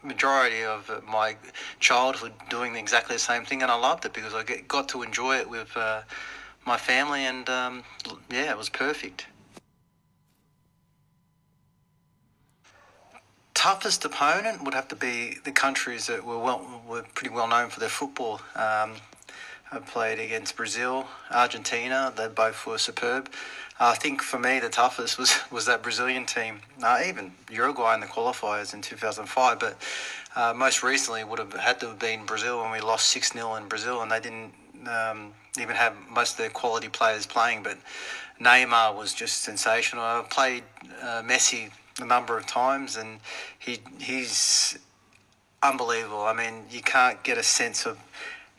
majority 0.02 0.64
of 0.64 0.90
my 1.06 1.36
childhood 1.78 2.32
doing 2.48 2.74
exactly 2.74 3.14
the 3.16 3.20
same 3.20 3.44
thing, 3.44 3.62
and 3.62 3.70
I 3.70 3.76
loved 3.76 4.04
it 4.04 4.12
because 4.12 4.34
I 4.34 4.42
get, 4.42 4.66
got 4.66 4.88
to 4.90 5.02
enjoy 5.02 5.36
it 5.36 5.48
with 5.48 5.76
uh, 5.76 6.02
my 6.66 6.76
family, 6.76 7.26
and 7.26 7.48
um, 7.48 7.84
yeah, 8.30 8.50
it 8.50 8.56
was 8.56 8.68
perfect. 8.68 9.26
Toughest 13.60 14.02
opponent 14.06 14.64
would 14.64 14.72
have 14.72 14.88
to 14.88 14.96
be 14.96 15.36
the 15.44 15.52
countries 15.52 16.06
that 16.06 16.24
were 16.24 16.38
well 16.38 16.80
were 16.88 17.04
pretty 17.14 17.28
well 17.28 17.46
known 17.46 17.68
for 17.68 17.78
their 17.78 17.90
football. 17.90 18.40
Um, 18.56 18.92
I 19.70 19.78
played 19.84 20.18
against 20.18 20.56
Brazil, 20.56 21.06
Argentina. 21.30 22.10
They 22.16 22.28
both 22.28 22.66
were 22.66 22.78
superb. 22.78 23.30
I 23.78 23.96
think 23.96 24.22
for 24.22 24.38
me 24.38 24.60
the 24.60 24.70
toughest 24.70 25.18
was, 25.18 25.38
was 25.50 25.66
that 25.66 25.82
Brazilian 25.82 26.24
team. 26.24 26.60
Uh, 26.82 27.02
even 27.06 27.32
Uruguay 27.50 27.92
in 27.92 28.00
the 28.00 28.06
qualifiers 28.06 28.72
in 28.72 28.80
2005, 28.80 29.58
but 29.58 29.76
uh, 30.34 30.54
most 30.56 30.82
recently 30.82 31.22
would 31.22 31.38
have 31.38 31.52
had 31.52 31.78
to 31.80 31.88
have 31.88 31.98
been 31.98 32.24
Brazil 32.24 32.62
when 32.62 32.72
we 32.72 32.80
lost 32.80 33.08
six 33.08 33.30
0 33.30 33.56
in 33.56 33.68
Brazil, 33.68 34.00
and 34.00 34.10
they 34.10 34.20
didn't 34.20 34.54
um, 34.88 35.34
even 35.60 35.76
have 35.76 35.94
most 36.08 36.32
of 36.32 36.38
their 36.38 36.48
quality 36.48 36.88
players 36.88 37.26
playing. 37.26 37.62
But 37.62 37.76
Neymar 38.40 38.96
was 38.96 39.12
just 39.12 39.42
sensational. 39.42 40.02
I 40.02 40.24
played 40.30 40.62
uh, 41.02 41.20
Messi 41.20 41.70
a 42.02 42.06
number 42.06 42.36
of 42.36 42.46
times, 42.46 42.96
and 42.96 43.20
he 43.58 43.80
he's 43.98 44.78
unbelievable. 45.62 46.22
I 46.22 46.32
mean, 46.32 46.64
you 46.70 46.82
can't 46.82 47.22
get 47.22 47.38
a 47.38 47.42
sense 47.42 47.86
of 47.86 47.98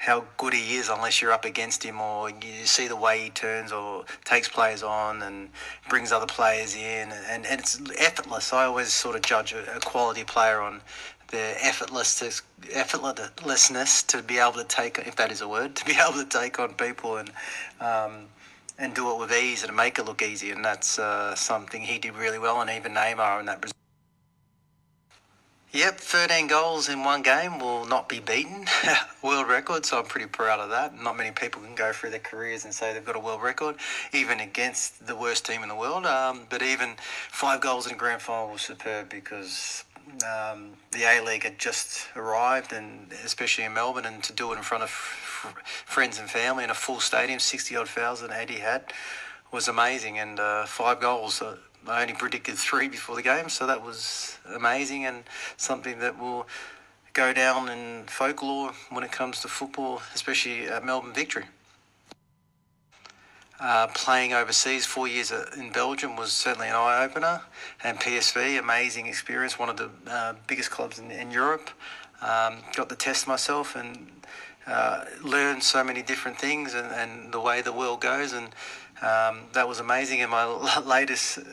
how 0.02 0.26
good 0.38 0.54
he 0.54 0.78
is 0.78 0.90
unless 0.90 1.22
you're 1.22 1.32
up 1.32 1.46
against 1.46 1.84
him 1.84 2.02
or 2.02 2.28
you 2.32 2.66
see 2.66 2.88
the 2.88 2.96
way 2.96 3.26
he 3.26 3.30
turns 3.30 3.72
or 3.72 4.04
takes 4.26 4.50
players 4.50 4.82
on 4.82 5.22
and 5.22 5.48
brings 5.90 6.12
other 6.12 6.26
players 6.26 6.76
in 6.76 7.12
and, 7.12 7.46
and 7.46 7.60
it's 7.60 7.80
effortless. 8.00 8.52
I 8.52 8.66
always 8.66 8.92
sort 8.92 9.16
of 9.16 9.22
judge 9.22 9.54
a, 9.54 9.80
quality 9.82 10.24
player 10.24 10.60
on 10.60 10.82
their 11.30 11.56
effortless 11.62 12.42
effortlessness 12.62 14.06
to 14.08 14.24
be 14.24 14.40
able 14.40 14.54
to 14.54 14.64
take 14.64 14.98
if 14.98 15.16
that 15.18 15.32
is 15.32 15.42
a 15.42 15.48
word 15.48 15.76
to 15.78 15.86
be 15.86 15.94
able 15.94 16.14
to 16.14 16.26
take 16.26 16.60
on 16.60 16.74
people 16.74 17.18
and 17.18 17.30
um, 17.80 18.26
and 18.82 18.96
do 18.96 19.12
it 19.12 19.20
with 19.20 19.32
ease 19.32 19.64
and 19.64 19.76
make 19.76 20.00
it 20.00 20.06
look 20.06 20.22
easy. 20.22 20.50
And 20.50 20.66
that's 20.66 20.98
uh, 20.98 21.36
something 21.36 21.82
he 21.82 22.00
did 22.00 22.16
really 22.16 22.40
well, 22.40 22.60
and 22.62 22.70
even 22.70 22.94
Neymar 22.94 23.40
in 23.40 23.46
that. 23.46 23.72
Yep, 25.72 26.00
13 26.00 26.48
goals 26.48 26.90
in 26.90 27.06
one 27.06 27.22
game 27.22 27.58
will 27.58 27.86
not 27.86 28.10
be 28.10 28.20
beaten. 28.20 28.66
world 29.24 29.48
record, 29.48 29.86
so 29.86 30.00
I'm 30.00 30.06
pretty 30.06 30.28
proud 30.28 30.60
of 30.60 30.70
that. 30.72 31.02
Not 31.02 31.16
many 31.16 31.32
people 31.32 31.62
can 31.62 31.76
go 31.76 31.94
through 31.94 32.10
their 32.10 32.20
careers 32.20 32.66
and 32.66 32.74
say 32.74 32.92
they've 32.92 33.06
got 33.06 33.16
a 33.16 33.20
world 33.20 33.42
record, 33.42 33.78
even 34.12 34.42
against 34.42 35.08
the 35.08 35.16
worst 35.16 35.46
team 35.46 35.64
in 35.64 35.70
the 35.70 35.76
world. 35.76 36.06
Um, 36.06 36.42
but 36.50 36.62
even 36.62 36.96
five 37.30 37.62
goals 37.62 37.88
in 37.88 37.94
a 37.94 37.98
grand 37.98 38.22
final 38.22 38.52
was 38.52 38.64
superb 38.64 39.08
because 39.08 39.86
um, 40.24 40.72
the 40.92 41.04
A 41.04 41.22
League 41.24 41.44
had 41.44 41.58
just 41.58 42.08
arrived, 42.16 42.74
and 42.74 43.12
especially 43.26 43.64
in 43.64 43.74
Melbourne, 43.74 44.06
and 44.06 44.24
to 44.24 44.34
do 44.34 44.52
it 44.54 44.58
in 44.58 44.64
front 44.64 44.84
of 44.84 44.90
friends 44.90 46.20
and 46.20 46.30
family 46.30 46.64
in 46.64 46.70
a 46.70 46.76
full 46.76 47.00
stadium, 47.00 47.40
60 47.40 47.76
odd 47.76 47.90
thousand 47.90 48.30
Etihad, 48.30 48.92
was 49.52 49.68
amazing. 49.68 50.20
And 50.20 50.40
uh, 50.40 50.66
five 50.66 51.00
goals. 51.00 51.42
Uh, 51.42 51.58
I 51.88 52.02
only 52.04 52.14
predicted 52.14 52.56
three 52.56 52.88
before 52.88 53.16
the 53.16 53.24
game, 53.24 53.50
so 53.50 53.66
that 53.66 53.84
was 53.84 54.38
amazing 54.54 55.06
and 55.06 55.24
something 55.58 55.98
that 56.00 56.20
will 56.20 56.48
go 57.14 57.34
down 57.34 57.70
in 57.70 58.04
folklore 58.06 58.72
when 58.92 59.04
it 59.04 59.12
comes 59.12 59.42
to 59.42 59.48
football, 59.48 60.02
especially 60.14 60.68
at 60.68 60.86
Melbourne 60.86 61.14
Victory. 61.14 61.46
Uh, 63.62 63.86
playing 63.94 64.34
overseas, 64.34 64.88
four 64.88 65.08
years 65.08 65.32
in 65.56 65.70
Belgium 65.70 66.16
was 66.16 66.32
certainly 66.32 66.68
an 66.68 66.74
eye 66.74 67.04
opener, 67.04 67.42
and 67.84 68.00
PSV, 68.00 68.58
amazing 68.58 69.06
experience, 69.06 69.60
one 69.60 69.70
of 69.70 69.78
the 69.78 69.92
uh, 70.08 70.34
biggest 70.48 70.72
clubs 70.72 70.98
in, 70.98 71.12
in 71.12 71.30
Europe. 71.30 71.70
Um, 72.24 72.58
got 72.76 72.90
to 72.90 72.96
test 72.96 73.28
myself 73.28 73.76
and 73.76 74.10
uh, 74.66 75.06
learn 75.24 75.62
so 75.62 75.84
many 75.84 76.02
different 76.02 76.40
things 76.40 76.74
and, 76.74 76.92
and 76.92 77.32
the 77.32 77.40
way 77.40 77.62
the 77.62 77.72
world 77.72 78.02
goes, 78.02 78.34
and 78.34 78.48
um, 79.04 79.44
that 79.54 79.68
was 79.68 79.80
amazing. 79.80 80.22
And 80.22 80.32
my 80.32 80.46
latest 80.86 81.38
uh, 81.38 81.44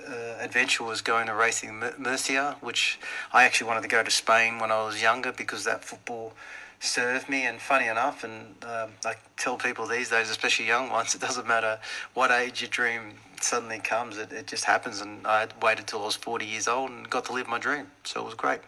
adventure 0.41 0.85
was 0.85 1.03
going 1.03 1.27
to 1.27 1.35
Racing 1.35 1.79
Murcia, 1.99 2.57
which 2.63 2.99
I 3.35 3.45
actually 3.45 3.67
wanted 3.67 3.83
to 3.83 3.89
go 3.89 4.03
to 4.03 4.11
Spain 4.11 4.59
when 4.59 4.73
I 4.73 4.83
was 4.83 5.03
younger 5.03 5.31
because 5.31 5.65
that 5.65 5.85
football 5.85 6.33
served 6.81 7.29
me. 7.29 7.47
And 7.47 7.61
funny 7.61 7.87
enough, 7.87 8.25
and 8.25 8.55
um, 8.65 8.91
I 9.05 9.15
tell 9.37 9.57
people 9.57 9.87
these 9.87 10.11
days, 10.11 10.31
especially 10.31 10.67
young 10.67 10.91
ones, 10.91 11.15
it 11.15 11.21
doesn't 11.21 11.47
matter 11.47 11.79
what 12.15 12.31
age 12.31 12.61
your 12.61 12.71
dream 12.71 13.15
suddenly 13.41 13.79
comes, 13.79 14.19
it, 14.19 14.33
it 14.33 14.47
just 14.47 14.65
happens. 14.65 15.01
And 15.01 15.27
I 15.27 15.47
waited 15.63 15.87
till 15.87 16.03
I 16.03 16.07
was 16.07 16.17
40 16.17 16.45
years 16.45 16.69
old 16.69 16.91
and 16.91 17.09
got 17.09 17.25
to 17.27 17.33
live 17.33 17.49
my 17.49 17.59
dream. 17.59 17.87
So 18.05 18.21
it 18.21 18.25
was 18.25 18.35
great. 18.35 18.61